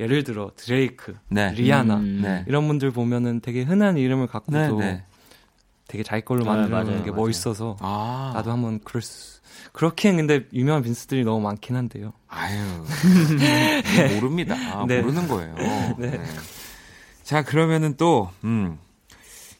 [0.00, 2.20] 예를 들어 드레이크, 네, 리아나 음.
[2.22, 2.44] 네.
[2.48, 5.04] 이런 분들 보면은 되게 흔한 이름을 갖고도 네, 네.
[5.86, 7.10] 되게 자기 걸로 아, 만드는 게.
[7.10, 9.40] 멋있어서 아, 나도 한번 그럴 수
[9.72, 12.12] 그렇게 근데 유명한 빈스들이 너무 많긴 한데요.
[12.28, 12.58] 아유,
[14.14, 14.54] 모릅니다.
[14.54, 15.00] 아, 네.
[15.00, 15.54] 모르는 거예요.
[15.98, 16.10] 네.
[16.12, 16.24] 네.
[17.22, 18.78] 자, 그러면은 또, 음,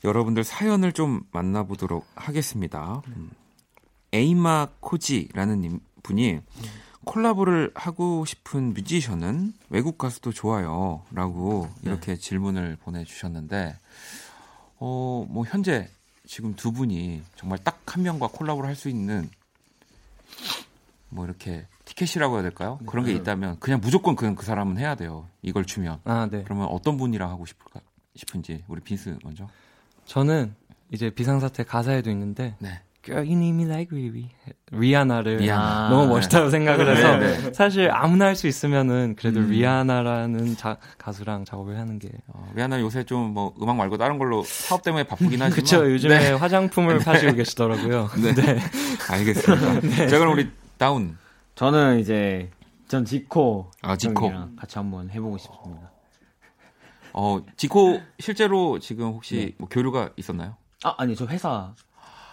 [0.03, 3.03] 여러분들 사연을 좀 만나보도록 하겠습니다.
[3.09, 3.30] 음,
[4.12, 6.41] 에이마 코지라는 님- 분이
[7.05, 11.03] 콜라보를 하고 싶은 뮤지션은 외국 가수도 좋아요.
[11.12, 13.78] 라고 이렇게 질문을 보내주셨는데,
[14.78, 15.88] 어, 뭐, 현재
[16.26, 19.28] 지금 두 분이 정말 딱 한 명과 콜라보를 할 수 있는
[21.09, 22.78] 뭐 이렇게 티켓이라고 해야 될까요?
[22.86, 25.26] 그런 게 있다면 그냥 무조건 그냥 그 사람은 해야 돼요.
[25.42, 25.98] 이걸 추면.
[26.05, 26.44] 아, 네.
[26.44, 27.80] 그러면 어떤 분이랑 하고 싶을까
[28.14, 29.48] 싶은지 우리 빈스 먼저.
[30.05, 30.55] 저는
[30.92, 32.80] 이제 비상사태 가사에도 있는데 네.
[33.03, 34.28] Girl, you need me like Riri.
[34.72, 35.88] 리아나를 리아나.
[35.88, 37.53] 너무 멋있다고 생각을 해서 네, 네.
[37.55, 39.48] 사실 아무나 할 수 있으면은 그래도 음.
[39.51, 44.42] 리아나라는 자, 가수랑 작업을 하는 게 어, 리아나 요새 좀 뭐 음악 말고 다른 걸로
[44.44, 45.51] 사업 때문에 바쁘긴 하지만.
[45.51, 46.32] 그쵸 요즘에 네.
[46.32, 48.11] 화장품을 파시고 계시더라고요.
[48.36, 48.59] 네.
[49.11, 50.07] 알겠습니다.
[50.09, 51.16] 자 그럼 우리 다운.
[51.55, 52.51] 저는 이제
[52.86, 54.30] 전 지코 아, 지코.
[54.57, 55.90] 같이 한번 해보고 싶습니다.
[57.12, 59.53] 어 지코 실제로 지금 혹시 네.
[59.59, 60.57] 뭐 교류가 있었나요?
[60.84, 61.74] 아 아니 저 회사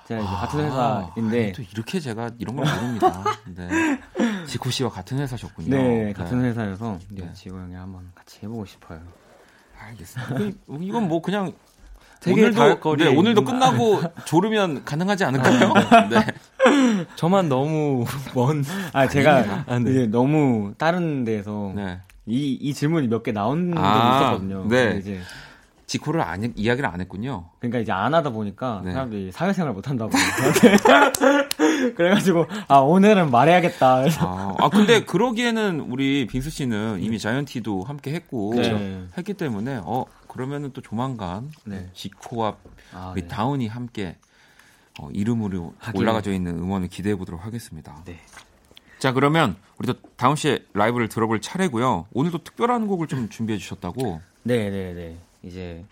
[0.08, 3.24] 제가 이제 같은 아, 회사인데 아니, 또 이렇게 제가 이런 걸 모릅니다.
[3.56, 4.00] 네.
[4.46, 5.70] 지코 씨와 같은 회사셨군요.
[5.76, 7.34] 네 같은 회사여서 이제 네.
[7.34, 9.00] 지코 형이랑 한번 같이 해보고 싶어요.
[9.80, 10.40] 알겠습니다.
[10.40, 10.56] 이-
[10.88, 11.52] 이건 뭐 그냥
[12.26, 15.74] 오늘도 네, 오늘도 끝나고 조르면 가능하지 않을까요?
[16.10, 16.26] 네.
[17.16, 19.92] 저만 너무 먼 아 제가 아, 네.
[19.92, 22.00] 이제 너무 다른 데서 네.
[22.26, 24.68] 이, 이 질문이 몇 개 나온 적이 아, 있었거든요.
[24.68, 24.98] 네.
[25.00, 25.20] 이제
[25.88, 27.50] 지코를 안, 했- 이야기를 안 했군요.
[27.60, 28.92] 그러니까 이제 안 하다 보니까 네.
[28.92, 30.12] 사람들이 사회생활 못 한다고
[31.96, 34.04] 그래가지고 아 오늘은 말해야겠다.
[34.20, 39.06] 아, 아, 근데 그러기에는 우리 빈수 씨는 이미 자이언티도 함께 했고 네.
[39.18, 41.90] 했기 때문에 어 그러면은 또 조만간 네.
[41.94, 42.56] 지코와
[42.94, 43.28] 아, 우리 네.
[43.30, 44.18] 다운이 함께
[45.00, 46.02] 어, 이름으로 하길.
[46.02, 48.02] 올라가져 있는 음원을 기대해 보도록 하겠습니다.
[48.04, 48.20] 네.
[49.00, 52.08] 자 그러면 우리 또 다운 씨의 라이브를 들어볼 차례고요.
[52.14, 54.20] 오늘도 특별한 곡을 좀 준비해 주셨다고.
[54.44, 55.18] 네 네 네.
[55.48, 55.86] 이제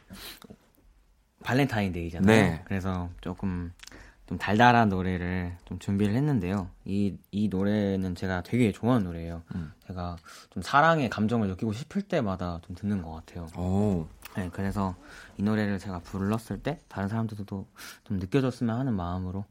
[1.43, 2.27] 발렌타인데이잖아요.
[2.27, 2.61] 네.
[2.65, 3.71] 그래서 조금
[4.27, 6.69] 좀 달달한 노래를 좀 준비를 했는데요.
[6.85, 9.43] 이, 이 노래는 제가 되게 좋아하는 노래예요.
[9.53, 9.71] 음.
[9.87, 10.17] 제가
[10.49, 13.47] 좀 사랑의 감정을 느끼고 싶을 때마다 좀 듣는 것 같아요.
[13.55, 14.07] 오.
[14.35, 14.95] 네, 그래서
[15.37, 17.67] 이 노래를 제가 불렀을 때 다른 사람들도
[18.03, 19.45] 좀 느껴졌으면 하는 마음으로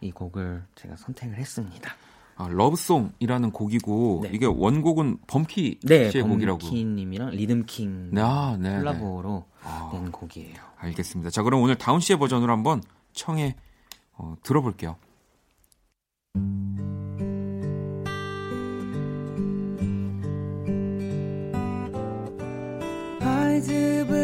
[0.00, 1.92] 이 곡을 제가 선택을 했습니다.
[2.36, 4.30] 아, Love Song이라는 곡이고 네.
[4.32, 6.58] 이게 원곡은 범키 네, 씨의 곡이라고.
[6.58, 8.78] 범키님이랑 리듬킹 네, 아, 네, 네.
[8.78, 9.90] 콜라보로 아.
[9.92, 10.56] 낸 곡이에요.
[10.78, 11.30] 알겠습니다.
[11.30, 13.54] 자, 그럼 오늘 다운 씨의 버전으로 한번 청해
[14.14, 14.96] 어, 들어볼게요.
[23.20, 24.21] Believe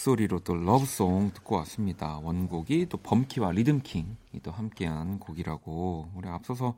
[0.00, 2.18] 목소리로 또 러브송 듣고 왔습니다.
[2.22, 6.74] 원곡이 또 범키와 리듬킹이 또 함께한 곡이라고 우리 앞서서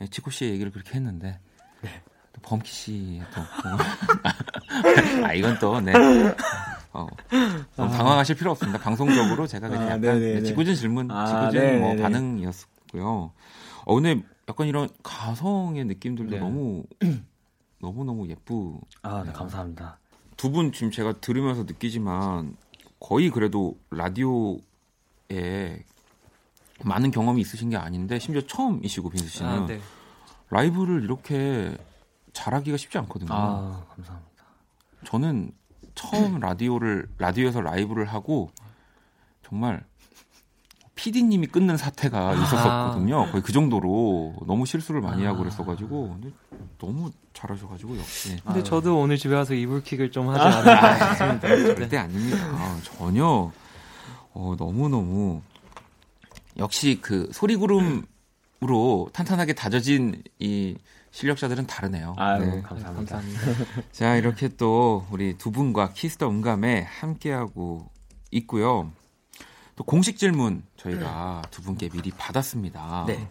[0.00, 1.40] 예, 치코 씨의 얘기를 그렇게 했는데
[2.32, 3.42] 또 범키 씨의 또
[5.26, 5.92] 아, 이건 또 네.
[6.92, 7.06] 어,
[7.76, 8.78] 너무 당황하실 필요 없습니다.
[8.78, 10.34] 방송적으로 제가 그냥 아, 약간 네네네.
[10.34, 12.02] 네, 지구준 질문, 아, 지구준 뭐 네네네.
[12.02, 13.32] 반응이었고요.
[13.84, 16.38] 어, 근데 약간 이런 가성의 느낌들도 네.
[16.40, 16.84] 너무
[17.80, 18.80] 너무 너무 예쁘.
[19.02, 19.98] 아, 네, 감사합니다.
[20.38, 22.56] 두 분 지금 제가 들으면서 느끼지만
[23.00, 24.60] 거의 그래도 라디오에
[26.84, 29.80] 많은 경험이 있으신 게 아닌데 심지어 처음이시고 빈수 씨는 아, 네.
[30.50, 31.76] 라이브를 이렇게
[32.32, 33.28] 잘하기가 쉽지 않거든요.
[33.32, 34.44] 아, 감사합니다.
[35.04, 35.50] 저는
[35.96, 38.50] 처음 라디오를 라디오에서 라이브를 하고
[39.44, 39.84] 정말
[40.98, 43.30] PD님이 끊는 사태가 있었었거든요.
[43.30, 46.34] 거의 그 정도로 너무 실수를 많이 하고 그랬어가지고 근데
[46.78, 51.48] 너무 잘하셔가지고 역시 근데 저도 오늘 집에 와서 이불킥을 좀 하지 않았나 싶습니다.
[51.48, 51.74] 네.
[51.74, 52.76] 절대 아닙니다.
[52.82, 53.52] 전혀
[54.34, 55.40] 어, 너무 너무
[56.58, 58.02] 역시 그 소리구름으로
[59.12, 60.76] 탄탄하게 다져진 이
[61.12, 62.16] 실력자들은 다르네요.
[62.18, 62.62] 아유, 네.
[62.62, 63.16] 감사합니다.
[63.16, 63.82] 감사합니다.
[63.92, 67.88] 자, 이렇게 또 우리 두 분과 키스 더 음감에 함께하고
[68.32, 68.90] 있고요.
[69.78, 73.04] 또 공식 질문 저희가 두 분께 미리 받았습니다.
[73.06, 73.28] 네.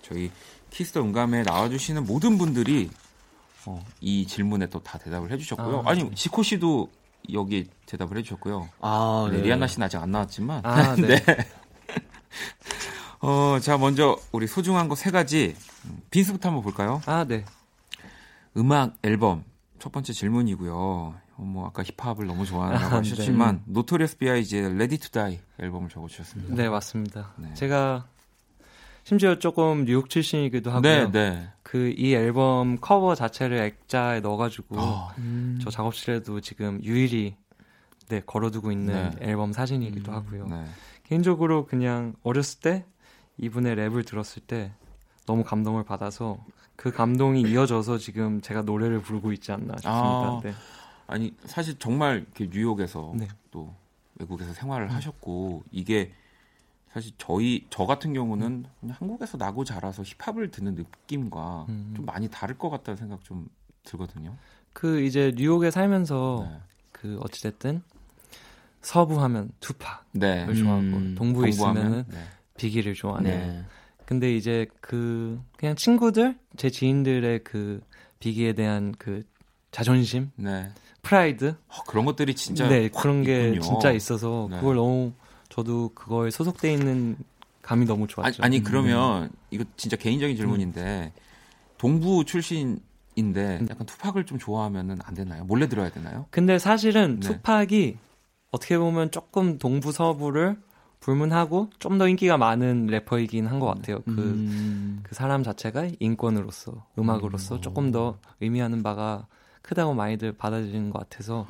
[0.00, 0.30] 저희
[0.70, 2.88] 키스 더 음감에 나와주시는 모든 분들이
[3.66, 5.80] 어, 이 질문에 또 다 대답을 해주셨고요.
[5.84, 6.88] 아, 아, 니 지코 씨도
[7.32, 8.68] 여기 대답을 해주셨고요.
[8.80, 9.42] 아, 네, 네.
[9.42, 10.64] 리안나 씨는 아직 안 나왔지만.
[10.64, 11.20] 아, 네.
[13.20, 15.56] 어, 자, 먼저 우리 소중한 거 세 가지.
[15.86, 17.02] 음, 빈스부터 한번 볼까요?
[17.06, 17.44] 아, 네.
[18.56, 19.42] 음악 앨범
[19.80, 21.14] 첫 번째 질문이고요.
[21.38, 26.08] 어, 뭐 아까 힙합을 너무 좋아한다고 아, 하셨지만 노토리어스 B.I.G의 Ready to Die 앨범을 적어
[26.08, 26.54] 주셨습니다.
[26.54, 27.32] 네, 맞습니다.
[27.36, 27.54] 네.
[27.54, 28.06] 제가
[29.04, 31.12] 심지어 조금 뉴욕 출신이기도 네, 하고요.
[31.12, 31.48] 네.
[31.62, 35.14] 그 이 앨범 커버 자체를 액자에 넣어 가지고 아,
[35.62, 37.36] 저 작업실에도 지금 유일히
[38.08, 39.30] 네 걸어두고 있는 네.
[39.30, 40.46] 앨범 사진이기도 하고요.
[40.48, 40.64] 네.
[41.04, 42.84] 개인적으로 그냥 어렸을 때
[43.38, 44.72] 이분의 랩을 들었을 때
[45.26, 46.38] 너무 감동을 받아서
[46.74, 49.90] 그 감동이 이어져서 지금 제가 노래를 부르고 있지 않나 싶습니다.
[49.90, 50.40] 아.
[50.42, 50.54] 네.
[51.08, 53.26] 아니 사실 정말 뉴욕에서 네.
[53.50, 53.74] 또
[54.16, 56.12] 외국에서 생활을 하셨고 이게
[56.92, 61.92] 사실 저희 저 같은 경우는 그냥 한국에서 나고 자라서 힙합을 듣는 느낌과 음.
[61.96, 63.48] 좀 많이 다를 것 같다는 생각 좀
[63.84, 64.36] 들거든요.
[64.74, 66.60] 그 이제 뉴욕에 살면서 네.
[66.92, 67.82] 그 어찌 됐든
[68.82, 70.54] 서부 하면 투팍을 네.
[70.54, 72.24] 좋아하고 음, 동부에 있으면은 네.
[72.58, 73.64] 비기를 좋아하는 네.
[74.04, 77.80] 근데 이제 그 그냥 친구들 제 지인들의 그
[78.20, 79.24] 비기에 대한 그
[79.70, 80.70] 자존심 네.
[81.02, 83.60] 프라이드 어, 그런 것들이 진짜 네 확 그런 게 있군요.
[83.60, 84.56] 진짜 있어서 네.
[84.58, 85.12] 그걸 너무
[85.48, 87.16] 저도 그거에 소속돼 있는
[87.62, 88.42] 감이 너무 아니, 좋았죠.
[88.42, 88.62] 아니 음.
[88.64, 91.12] 그러면 이거 진짜 개인적인 질문인데
[91.78, 92.80] 동부 출신
[93.14, 95.44] 인데 약간 투팍을 좀 좋아하면은 안 되나요?
[95.44, 96.26] 몰래 들어야 되나요?
[96.30, 97.28] 근데 사실은 네.
[97.28, 97.96] 투팍이
[98.50, 100.56] 어떻게 보면 조금 동부 서부를
[101.00, 104.00] 불문하고 좀 더 인기가 많은 래퍼이긴 한 것 같아요.
[104.04, 105.00] 그, 음.
[105.02, 109.26] 그 사람 자체가 인간으로서 음악으로서 조금 더 의미하는 바가
[109.68, 111.46] 크다고 많이들 받아들이는 것 같아서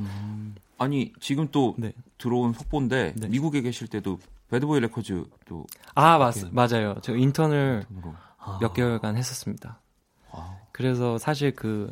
[0.77, 1.93] 아니 지금 또 네.
[2.19, 3.29] 들어온 속보인데 네.
[3.29, 4.19] 미국에 계실 때도
[4.51, 5.65] Bad Boy Records 또
[5.95, 6.97] 아 맞, 맞아요.
[7.03, 8.15] 저 인턴을 돈으로
[8.61, 9.79] 몇 개월간 했었습니다.
[10.33, 10.57] 아.
[10.73, 11.89] 그래서 사실 그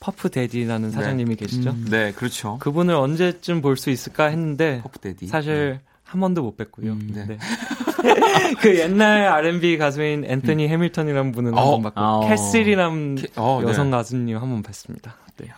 [0.00, 1.74] Puff Daddy라는 사장님이 계시죠.
[1.90, 6.86] 네 그렇죠 그분을 언제쯤 볼 수 있을까 했는데 Puff Daddy 사실 한 번도 못 뵀고요.
[6.92, 7.26] 음, 네.
[7.26, 7.38] 네.
[8.60, 11.74] 그 옛날 R&B 가수인 앤토니 해밀턴이라는 분은 어.
[11.74, 12.28] 한번 봤고 아.
[12.28, 13.68] 캐슬이라는 캐- 어, 네.
[13.68, 15.12] 여성 가수님 한 번 뵀습니다.
[15.36, 15.50] 네.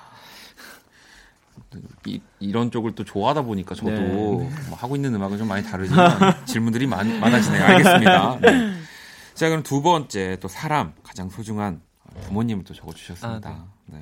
[2.07, 4.51] 이, 이런 쪽을 또 좋아하다 보니까 저도 네.
[4.69, 8.73] 뭐 하고 있는 음악은 좀 많이 다르지만 질문들이 많, 많아지네요 알겠습니다 네.
[9.35, 11.81] 자 그럼 두 번째 또 사람 가장 소중한
[12.23, 14.01] 부모님을 또 적어주셨습니다 아, 네.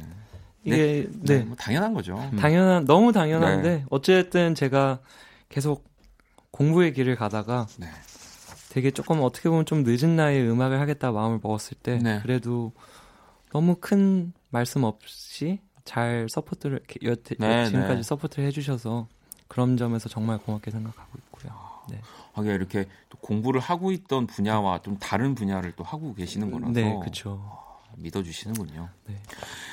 [0.64, 3.84] 이게 네, 네, 뭐 당연한 거죠 당연한 너무 당연한데 네.
[3.90, 5.00] 어쨌든 제가
[5.48, 5.84] 계속
[6.50, 7.88] 공부의 길을 가다가 네.
[8.70, 12.20] 되게 조금 어떻게 보면 좀 늦은 나이에 음악을 하겠다 마음을 먹었을 때 네.
[12.22, 12.72] 그래도
[13.52, 18.02] 너무 큰 말씀 없이 잘 support를 이렇게 여태, 네, 지금까지 네.
[18.04, 19.08] support를 해주셔서
[19.48, 21.52] 그런 점에서 정말 고맙게 생각하고 있고요.
[21.90, 22.00] 네,
[22.34, 26.96] 하게 이렇게 또 공부를 하고 있던 분야와 좀 다른 분야를 또 하고 계시는 거라서 네,
[27.00, 27.42] 그렇죠.
[27.96, 28.88] 믿어주시는군요.
[29.06, 29.20] 네.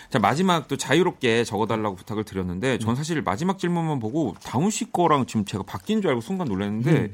[0.10, 5.28] 자 마지막 또 자유롭게 적어달라고 부탁을 드렸는데 전 사실 마지막 질문만 보고 다운 씨 거랑
[5.28, 7.14] 지금 제가 바뀐 줄 알고 순간 놀랐는데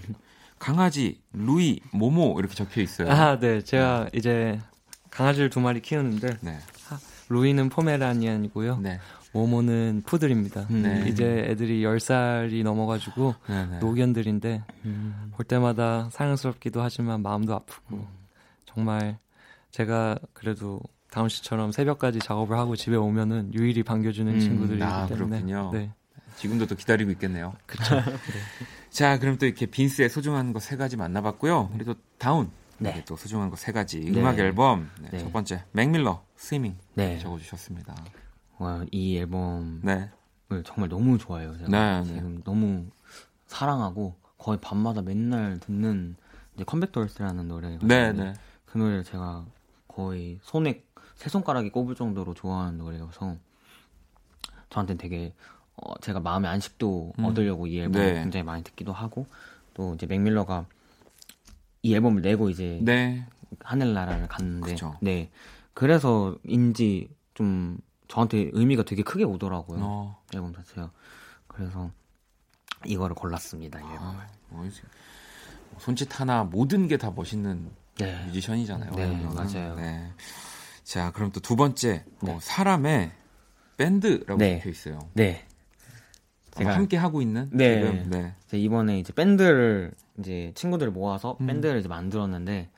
[0.57, 3.11] 강아지, 루이, 모모 이렇게 적혀 있어요.
[3.11, 4.59] 아, 네, 제가 이제
[5.11, 6.59] 강아지를 두 마리 키우는데 네,
[7.29, 8.79] 루이는 포메라니안이고요.
[8.79, 8.99] 네,
[9.33, 10.67] 모모는 푸들입니다.
[10.69, 11.05] 네.
[11.07, 13.79] 이제 애들이 10살이 넘어가지고 네, 네.
[13.79, 14.63] 노견들인데
[15.33, 18.07] 볼 때마다 사랑스럽기도 하지만 마음도 아프고 음.
[18.65, 19.17] 정말
[19.71, 20.79] 제가 그래도
[21.11, 25.71] 다운 씨처럼 새벽까지 작업을 하고 집에 오면은 유일히 반겨주는 음, 친구들이기 아, 때문에 그렇군요.
[25.73, 25.91] 네.
[26.37, 27.53] 지금도 또 기다리고 있겠네요.
[27.65, 28.01] 그렇죠.
[28.89, 31.71] 자, 그럼 또 이렇게 빈스의 소중한 거 세 가지 만나봤고요.
[31.73, 32.49] 우리 또 다운.
[32.79, 32.93] 네.
[32.93, 33.03] 네.
[33.05, 34.19] 또 소중한 거 세 가지 네.
[34.19, 35.17] 음악 앨범 네, 네.
[35.19, 37.17] 첫 번째 맥 밀러 Swimming 네.
[37.19, 37.95] 적어주셨습니다.
[38.59, 40.09] 와, 이 앨범을 네,
[40.63, 41.57] 정말 너무 좋아해요.
[41.57, 42.15] 제가 네, 네.
[42.15, 42.85] 지금 너무
[43.47, 46.15] 사랑하고 거의 밤마다 맨날 듣는
[46.55, 48.33] 이제 컴백돌스라는 노래가 네, 있는데 네.
[48.65, 49.45] 그 노래를 제가
[49.87, 50.83] 거의 손에
[51.15, 53.35] 세 손가락이 꼽을 정도로 좋아하는 노래여서
[54.69, 55.33] 저한테는 되게
[55.75, 57.25] 어, 제가 마음의 안식도 음.
[57.25, 58.09] 얻으려고 이 앨범 네.
[58.09, 59.25] 을 굉장히 많이 듣기도 하고
[59.73, 60.65] 또 이제 맥밀러가
[61.81, 63.25] 이 앨범을 내고 이제 네,
[63.59, 64.97] 하늘나라를 갔는데 그쵸.
[65.01, 65.29] 네
[65.77, 70.91] 그래서인지 좀 저한테 의미가 되게 크게 오더라고요 어, 앨범 자체가
[71.47, 71.91] 그래서
[72.83, 74.81] 이거를 골랐습니다 이 앨범을 뭐, 이제
[75.77, 77.69] 손짓 하나 모든 게 다 멋있는
[77.99, 78.25] 네.
[78.25, 78.91] 뮤지션이잖아요.
[78.91, 79.35] 네, 맥밀러는.
[79.35, 79.75] 맞아요.
[79.75, 80.11] 네.
[80.83, 82.31] 자, 그럼 또 두 번째 네.
[82.31, 83.11] 어, 사람의
[83.77, 84.57] 밴드라고 네.
[84.59, 84.99] 적혀 있어요.
[85.13, 85.45] 네
[86.51, 87.75] 제가- 함께 하고 있는 네.
[87.81, 88.33] 지금 네.
[88.47, 91.45] 제가 이번에 이제 밴드를 이제 친구들을 모아서 음.
[91.47, 92.69] 밴드를 이제 만들었는데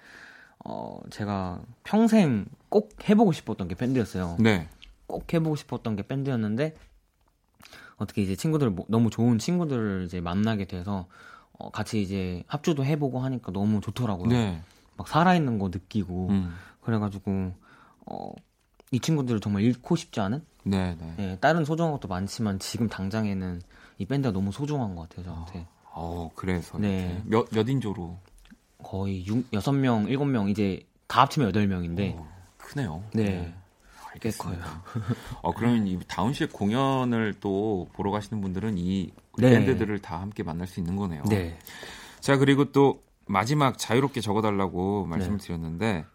[0.66, 4.38] 어 제가 평생 꼭 해보고 싶었던 게 밴드였어요.
[4.40, 4.68] 네.
[5.08, 6.76] 꼭 해보고 싶었던 게 밴드였는데
[7.98, 11.08] 어떻게 이제 친구들 모- 너무 좋은 친구들을 이제 만나게 돼서
[11.54, 14.30] 어, 같이 이제 합주도 해보고 하니까 너무 좋더라고요.
[14.30, 14.62] 네.
[14.96, 16.54] 막 살아있는 거 느끼고 음.
[16.82, 17.54] 그래가지고
[18.06, 18.32] 어,
[18.92, 21.16] 이 친구들을 정말 잃고 싶지 않은 네, 네.
[21.20, 23.62] 예, 다른 소중한 것도 많지만 지금 당장에는
[23.98, 25.68] 이 밴드가 너무 소중한 것 같아요 저한테.
[25.92, 27.06] 어, 그래서 네.
[27.06, 28.18] 이렇게 몇, 몇 인조로
[28.84, 32.28] 거의 6, 6명, 7명 이제 다 합치면 8명인데 어,
[32.70, 33.04] 크네요.
[33.14, 33.54] 네.
[34.22, 34.82] 꽤 알겠습니다.
[34.86, 35.04] 커요.
[35.42, 39.50] 어, 그러면 이 다운 씨의 공연을 또 보러 가시는 분들은 이 네.
[39.52, 41.24] 밴드들을 다 함께 만날 수 있는 거네요.
[41.30, 41.58] 네.
[42.20, 45.46] 자, 그리고 또 마지막 자유롭게 적어달라고 말씀을 네.
[45.46, 46.06] 드렸는데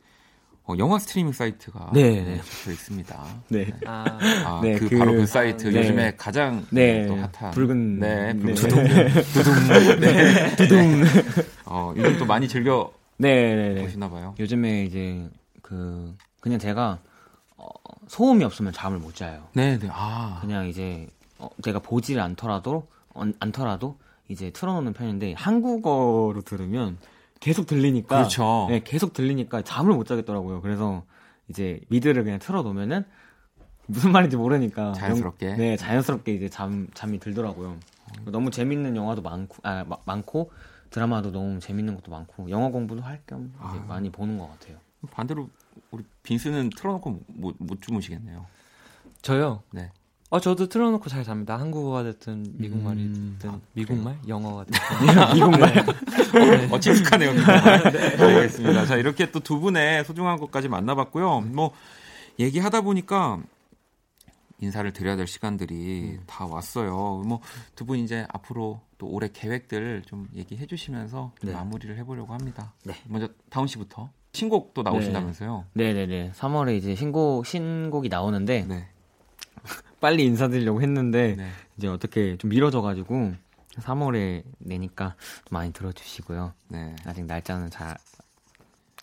[0.67, 2.37] 어, 영화 스트리밍 사이트가 네, 네.
[2.41, 3.25] 적혀 있습니다.
[3.49, 3.71] 네.
[3.87, 4.05] 아,
[4.45, 5.79] 아, 네, 그, 그- 바로 그 사이트 네.
[5.81, 7.07] 요즘에 가장 네.
[7.07, 8.55] 또 핫한 붉은 네, 네.
[8.55, 8.85] 두둥
[9.35, 10.57] 두둥 네.
[10.57, 11.05] 두둥
[11.67, 13.83] 어, 요즘 또 많이 즐겨 네, 네, 네.
[13.83, 14.35] 보시나 봐요.
[14.39, 15.29] 요즘에 이제
[15.63, 16.99] 그 그냥 제가
[17.57, 17.67] 어,
[18.07, 19.49] 소음이 없으면 잠을 못 자요.
[19.55, 19.89] 네, 네.
[19.91, 20.39] 아.
[20.43, 23.97] 그냥 이제 어, 제가 보지를 않더라도 어, 않더라도
[24.29, 26.99] 이제 틀어놓는 편인데 한국어로 들으면
[27.41, 28.67] 계속 들리니까 그렇죠.
[28.69, 30.61] 네, 계속 들리니까 잠을 못 자겠더라고요.
[30.61, 31.05] 그래서
[31.49, 33.07] 이제 미드를 그냥 틀어놓으면은
[33.87, 35.51] 무슨 말인지 모르니까 자연스럽게.
[35.53, 37.79] 영- 네 자연스럽게 이제 잠 잠이 들더라고요.
[38.27, 40.51] 너무 재밌는 영화도 많고 아 마- 많고
[40.91, 43.85] 드라마도 너무 재밌는 것도 많고 영어 공부도 할겸 이제 아.
[43.89, 44.77] 많이 보는 것 같아요.
[45.11, 45.49] 반대로
[45.91, 48.47] 우리 빈스는 틀어놓고 못, 못 주무시겠네요.
[49.23, 49.63] 저요.
[49.71, 49.91] 네.
[50.31, 51.59] 어 저도 틀어놓고 잘 잡니다.
[51.59, 53.37] 한국어가 됐든 미국말이 음.
[53.41, 54.81] 됐든 미국말, 영어가 됐든.
[55.35, 55.85] 미국말.
[56.73, 57.33] 어, 친숙하네요.
[57.35, 57.43] 네.
[58.25, 58.87] 알겠습니다.
[58.87, 61.43] 자, 이렇게 또 두 분의 소중한 것까지 만나봤고요.
[61.43, 61.73] 뭐,
[62.41, 63.41] 얘기하다 보니까
[64.61, 67.23] 인사를 드려야 될 시간들이 다 왔어요.
[67.27, 67.41] 뭐,
[67.77, 71.53] 두 분 이제 앞으로 또 올해 계획들 좀 얘기해 주시면서 네.
[71.53, 72.73] 마무리를 해보려고 합니다.
[72.85, 72.95] 네.
[73.07, 74.11] 먼저 다운 씨부터.
[74.35, 75.65] 신곡 또 나오신다면서요?
[75.73, 76.33] 네네네.
[76.35, 78.89] 3월에 이제 신곡 신곡이 나오는데 네.
[80.01, 81.49] 빨리 인사드리려고 했는데 네.
[81.79, 83.33] 이제 어떻게 좀 미뤄져가지고
[83.77, 85.15] 3월에 내니까
[85.47, 86.53] 좀 많이 들어주시고요.
[86.69, 86.95] 네.
[87.07, 87.97] 아직 날짜는 잘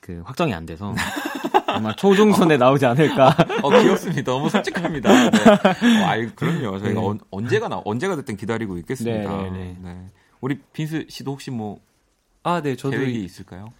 [0.03, 0.95] 그 확정이 안 돼서
[1.67, 3.35] 아마 초중순에 나오지 않을까.
[3.61, 4.31] 어, 귀엽습니다.
[4.31, 5.29] 너무 솔직합니다.
[5.29, 5.49] 네.
[6.01, 6.79] 어, 아이, 그럼요.
[6.79, 7.07] 저희가 네.
[7.07, 9.43] 언, 언제가 나, 언제가 됐든 기다리고 있겠습니다.
[9.43, 10.07] 네, 네, 네.
[10.41, 11.79] 우리 빈스 씨도 혹시 뭐
[12.41, 13.71] 아, 네, 저도 계획이 이- 있을까요?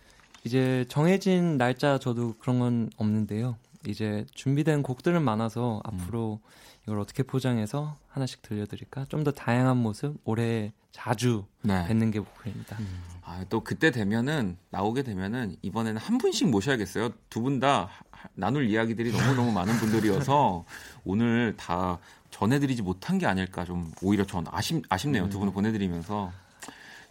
[0.44, 3.58] 이제 정해진 날짜 저도 그런 건 없는데요.
[3.88, 6.40] 이제 준비된 곡들은 많아서 앞으로
[6.84, 9.06] 이걸 어떻게 포장해서 하나씩 들려드릴까?
[9.10, 11.86] 좀 더 다양한 모습 올해 자주 네.
[11.88, 12.78] 뵙는 게 목표입니다.
[13.24, 17.12] 아, 또 그때 되면은 나오게 되면은 이번에는 한 분씩 모셔야겠어요.
[17.30, 17.90] 두 분 다
[18.34, 20.66] 나눌 이야기들이 너무 너무 많은 분들이어서
[21.06, 21.98] 오늘 다
[22.32, 25.30] 전해드리지 못한 게 아닐까 좀 오히려 전 아쉽, 아쉽네요.
[25.30, 26.32] 두 분을 보내드리면서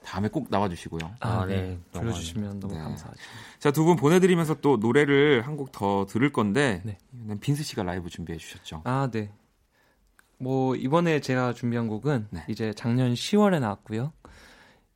[0.02, 1.00] 다음에 꼭 나와주시고요.
[1.20, 1.78] 아, 네.
[1.92, 2.80] 불러주시면 너무 네.
[2.80, 3.18] 감사하죠.
[3.58, 6.98] 자, 두 분 보내드리면서 또 노래를 한 곡 더 들을 건데 네.
[7.40, 8.82] 빈스 씨가 라이브 준비해 주셨죠.
[8.84, 9.30] 아, 네.
[10.38, 12.44] 뭐 이번에 제가 준비한 곡은 네.
[12.48, 14.12] 이제 작년 10월에 나왔고요.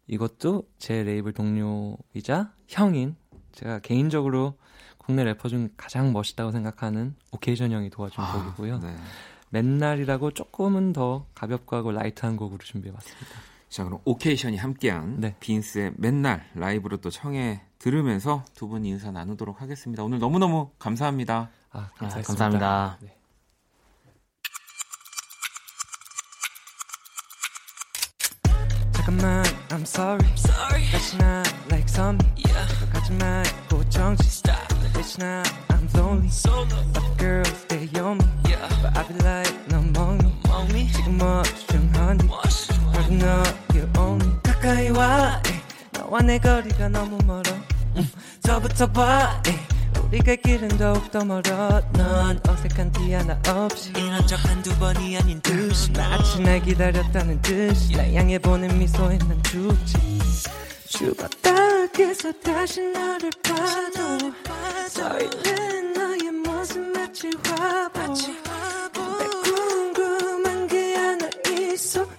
[0.07, 3.17] 이것도 제 레이블 동료이자 형인
[3.53, 4.55] 제가 개인적으로
[4.99, 8.79] 국내 래퍼 중 가장 멋있다고 생각하는 오케이션 형이 도와준 곡이고요.
[8.79, 8.97] 네.
[9.51, 13.31] 맨날이라고 조금은 더 가볍고 하고 light한 곡으로 준비해봤습니다.
[13.75, 15.35] 자, 그럼 오케이션이 함께한 네.
[15.41, 20.05] 빈스의 맨날 라이브로 또 청해 들으면서 두 분이 인사 나누도록 하겠습니다.
[20.05, 21.51] 오늘 너무너무 감사합니다.
[21.73, 22.45] 아, 아, 감사했습니다.
[22.47, 22.99] 감사합니다.
[23.01, 23.17] 네.
[28.93, 30.33] 잠깐만, I'm sorry.
[30.35, 30.85] sorry.
[30.93, 32.33] 다시 나 like zombie.
[32.47, 32.93] Yeah.
[32.93, 34.25] 가지 말고 정지.
[34.29, 34.73] Stop.
[34.93, 36.29] Bitch now I'm lonely.
[36.29, 36.69] Solo.
[36.93, 38.25] But girls they on me.
[38.47, 38.69] Yeah.
[38.81, 40.44] But I be like 넌 멍이.
[40.55, 40.93] 멍이.
[40.93, 42.29] 지금 뭐 중한디.
[44.97, 45.99] 와 예.
[45.99, 47.43] 너와 내 거리가 너무 멀어.
[47.97, 48.09] 음,
[48.43, 50.01] 저부터 봐 예.
[50.01, 51.81] 우리가 길은 더욱더 멀어.
[51.93, 53.93] 넌 어색한 티 하나 없이.
[53.97, 55.91] 이런 적 한두 번이 아닌 듯이.
[55.93, 57.97] 마치 날 기다렸다는 듯이.
[57.97, 60.21] 날 향해 보는 미소에 난 죽지.
[60.87, 64.33] 죽었다 깨서 다시 너를 봐도.
[64.89, 68.15] 서있는 너의 모습 마치 화보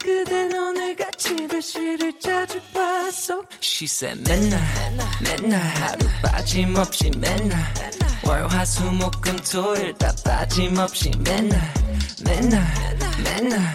[0.06, 4.62] 그댄 오늘같이 글씨를 자주 봤어 She said 맨날
[5.20, 7.58] 맨날 하루 빠짐없이 맨날
[8.24, 11.60] 월화수목금토일 다 빠짐없이 맨날
[12.24, 12.64] 맨날
[13.24, 13.74] 맨날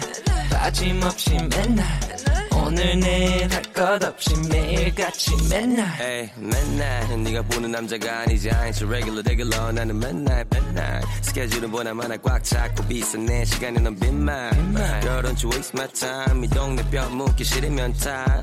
[0.49, 1.85] 빠짐없이 맨날
[2.55, 5.87] 오늘 내일 할 것 없이 매일같이 맨날.
[6.01, 7.23] 에이 맨날.
[7.23, 8.49] 네가 보는 남자가 아니지.
[8.51, 9.73] I ain't your regular regular.
[9.73, 11.01] 나는 맨날 맨날.
[11.21, 14.51] 스케줄은 보나마나 꽉 찼고 비싼 내 시간에 넌 빈말.
[15.01, 16.43] Girl don't you waste my time.
[16.43, 18.41] 이 동네 뼈 묻기 싫으면 타.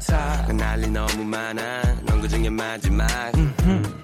[0.48, 1.82] 난리 너무 많아.
[2.06, 3.06] 넌 그중에 마지막.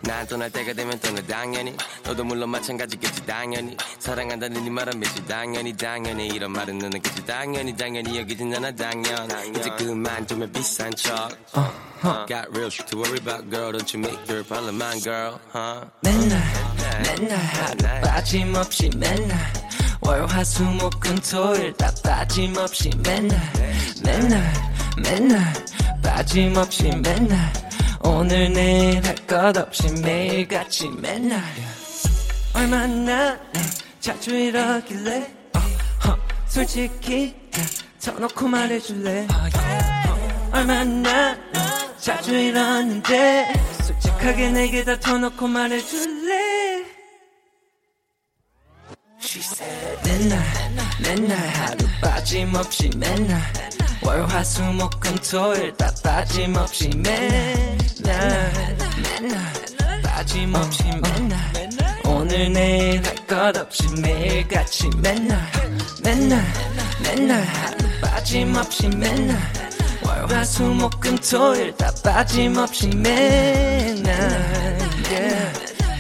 [0.03, 1.75] 난 떠날 때가 되면 떠나 당연히.
[2.05, 3.77] 너도 물론 마찬가지겠지 당연히.
[3.99, 6.29] 사랑한다는 네 말은 믿지 당연히 당연히.
[6.29, 8.19] 이런 말은 너는 그지 당연히 당연히.
[8.19, 13.49] 여기진 않아 당연 이제 그만 좀해 비싼 척 uh, Got real shit to worry about
[13.49, 13.73] girl.
[13.73, 15.87] Don't you make your problem mine girl huh?
[16.03, 16.43] 맨날
[17.03, 19.39] 맨날 하루 빠짐없이 맨날.
[20.03, 23.41] 월화수목금토일 다 빠짐없이 맨날.
[24.05, 24.53] 맨날
[25.03, 25.53] 맨날
[26.03, 27.53] 빠짐없이 맨날.
[28.03, 31.43] 오늘 내일 할 것 없이 매일같이 맨날.
[32.55, 33.39] 얼마나
[34.01, 35.27] 자주 이러길래?
[35.55, 35.59] 어,
[36.11, 37.35] 어, 솔직히
[38.05, 39.27] 터놓고 말해줄래?
[40.53, 41.35] 얼마나
[41.99, 43.51] 자주 이러는데
[43.83, 46.85] 솔직하게 내게 다 터놓고 말해줄래?
[49.19, 50.43] She said 맨날
[51.03, 53.41] 맨날 하루 빠짐없이 맨날
[54.03, 58.53] 월화수목금토일 다 빠짐없이 맨날
[59.03, 61.39] 맨날 빠짐없이 맨날
[62.07, 65.39] 오늘 내일 할 것 없이 매일같이 맨날
[66.03, 66.45] 맨날
[67.03, 67.45] 맨날
[68.01, 69.37] 빠짐없이 맨날
[70.03, 74.15] 월화수목금토일 다 빠짐없이 맨날.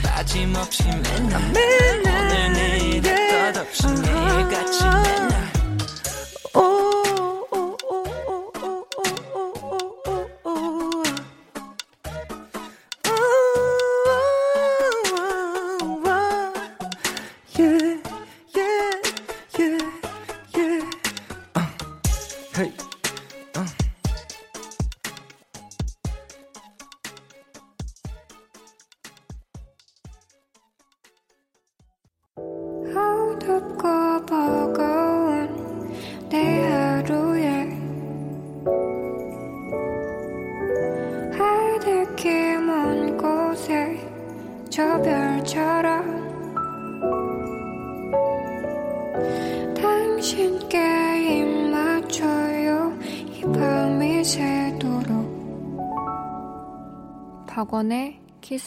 [0.03, 1.41] 빠짐없이 맨날.
[1.53, 5.51] 맨날 오늘 내일 할 것 없이 매일같이 맨날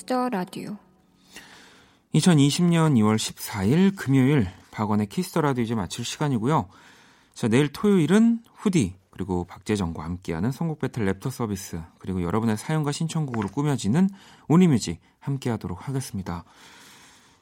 [0.08, 0.78] Kiss the 라디오
[2.16, 6.70] 2020년 2월 14일 금요일 박원의 Kiss the 라디오 이제 마칠 시간이고요.
[7.34, 13.50] 자, 내일 토요일은 후디 그리고 박재정과 함께하는 선곡 배틀 랩터 서비스 그리고 여러분의 사연과 신청곡으로
[13.50, 14.10] 꾸며지는
[14.48, 16.46] Only Music 함께하도록 하겠습니다.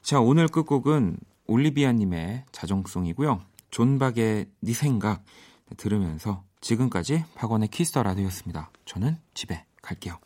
[0.02, 3.42] 자, 오늘 끝곡은 올리비아 님의 자정송이고요.
[3.70, 5.24] 존박의 네 생각
[5.78, 8.72] 들으면서 지금까지 박원의 Kiss the 라디오였습니다.
[8.86, 10.18] 저는 집에 갈게요.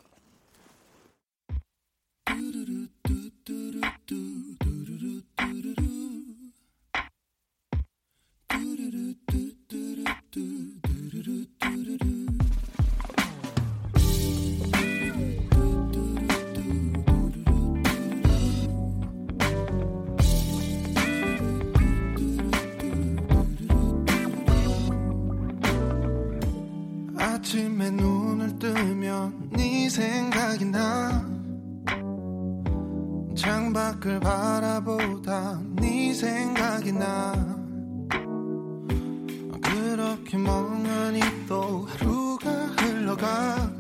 [27.80, 31.26] 아침에 눈을 뜨면 네 생각이 나.
[33.36, 37.34] 창밖을 바라보다 네 생각이 나.
[39.64, 43.72] 그렇게 멍하니 또 하루가 흘러가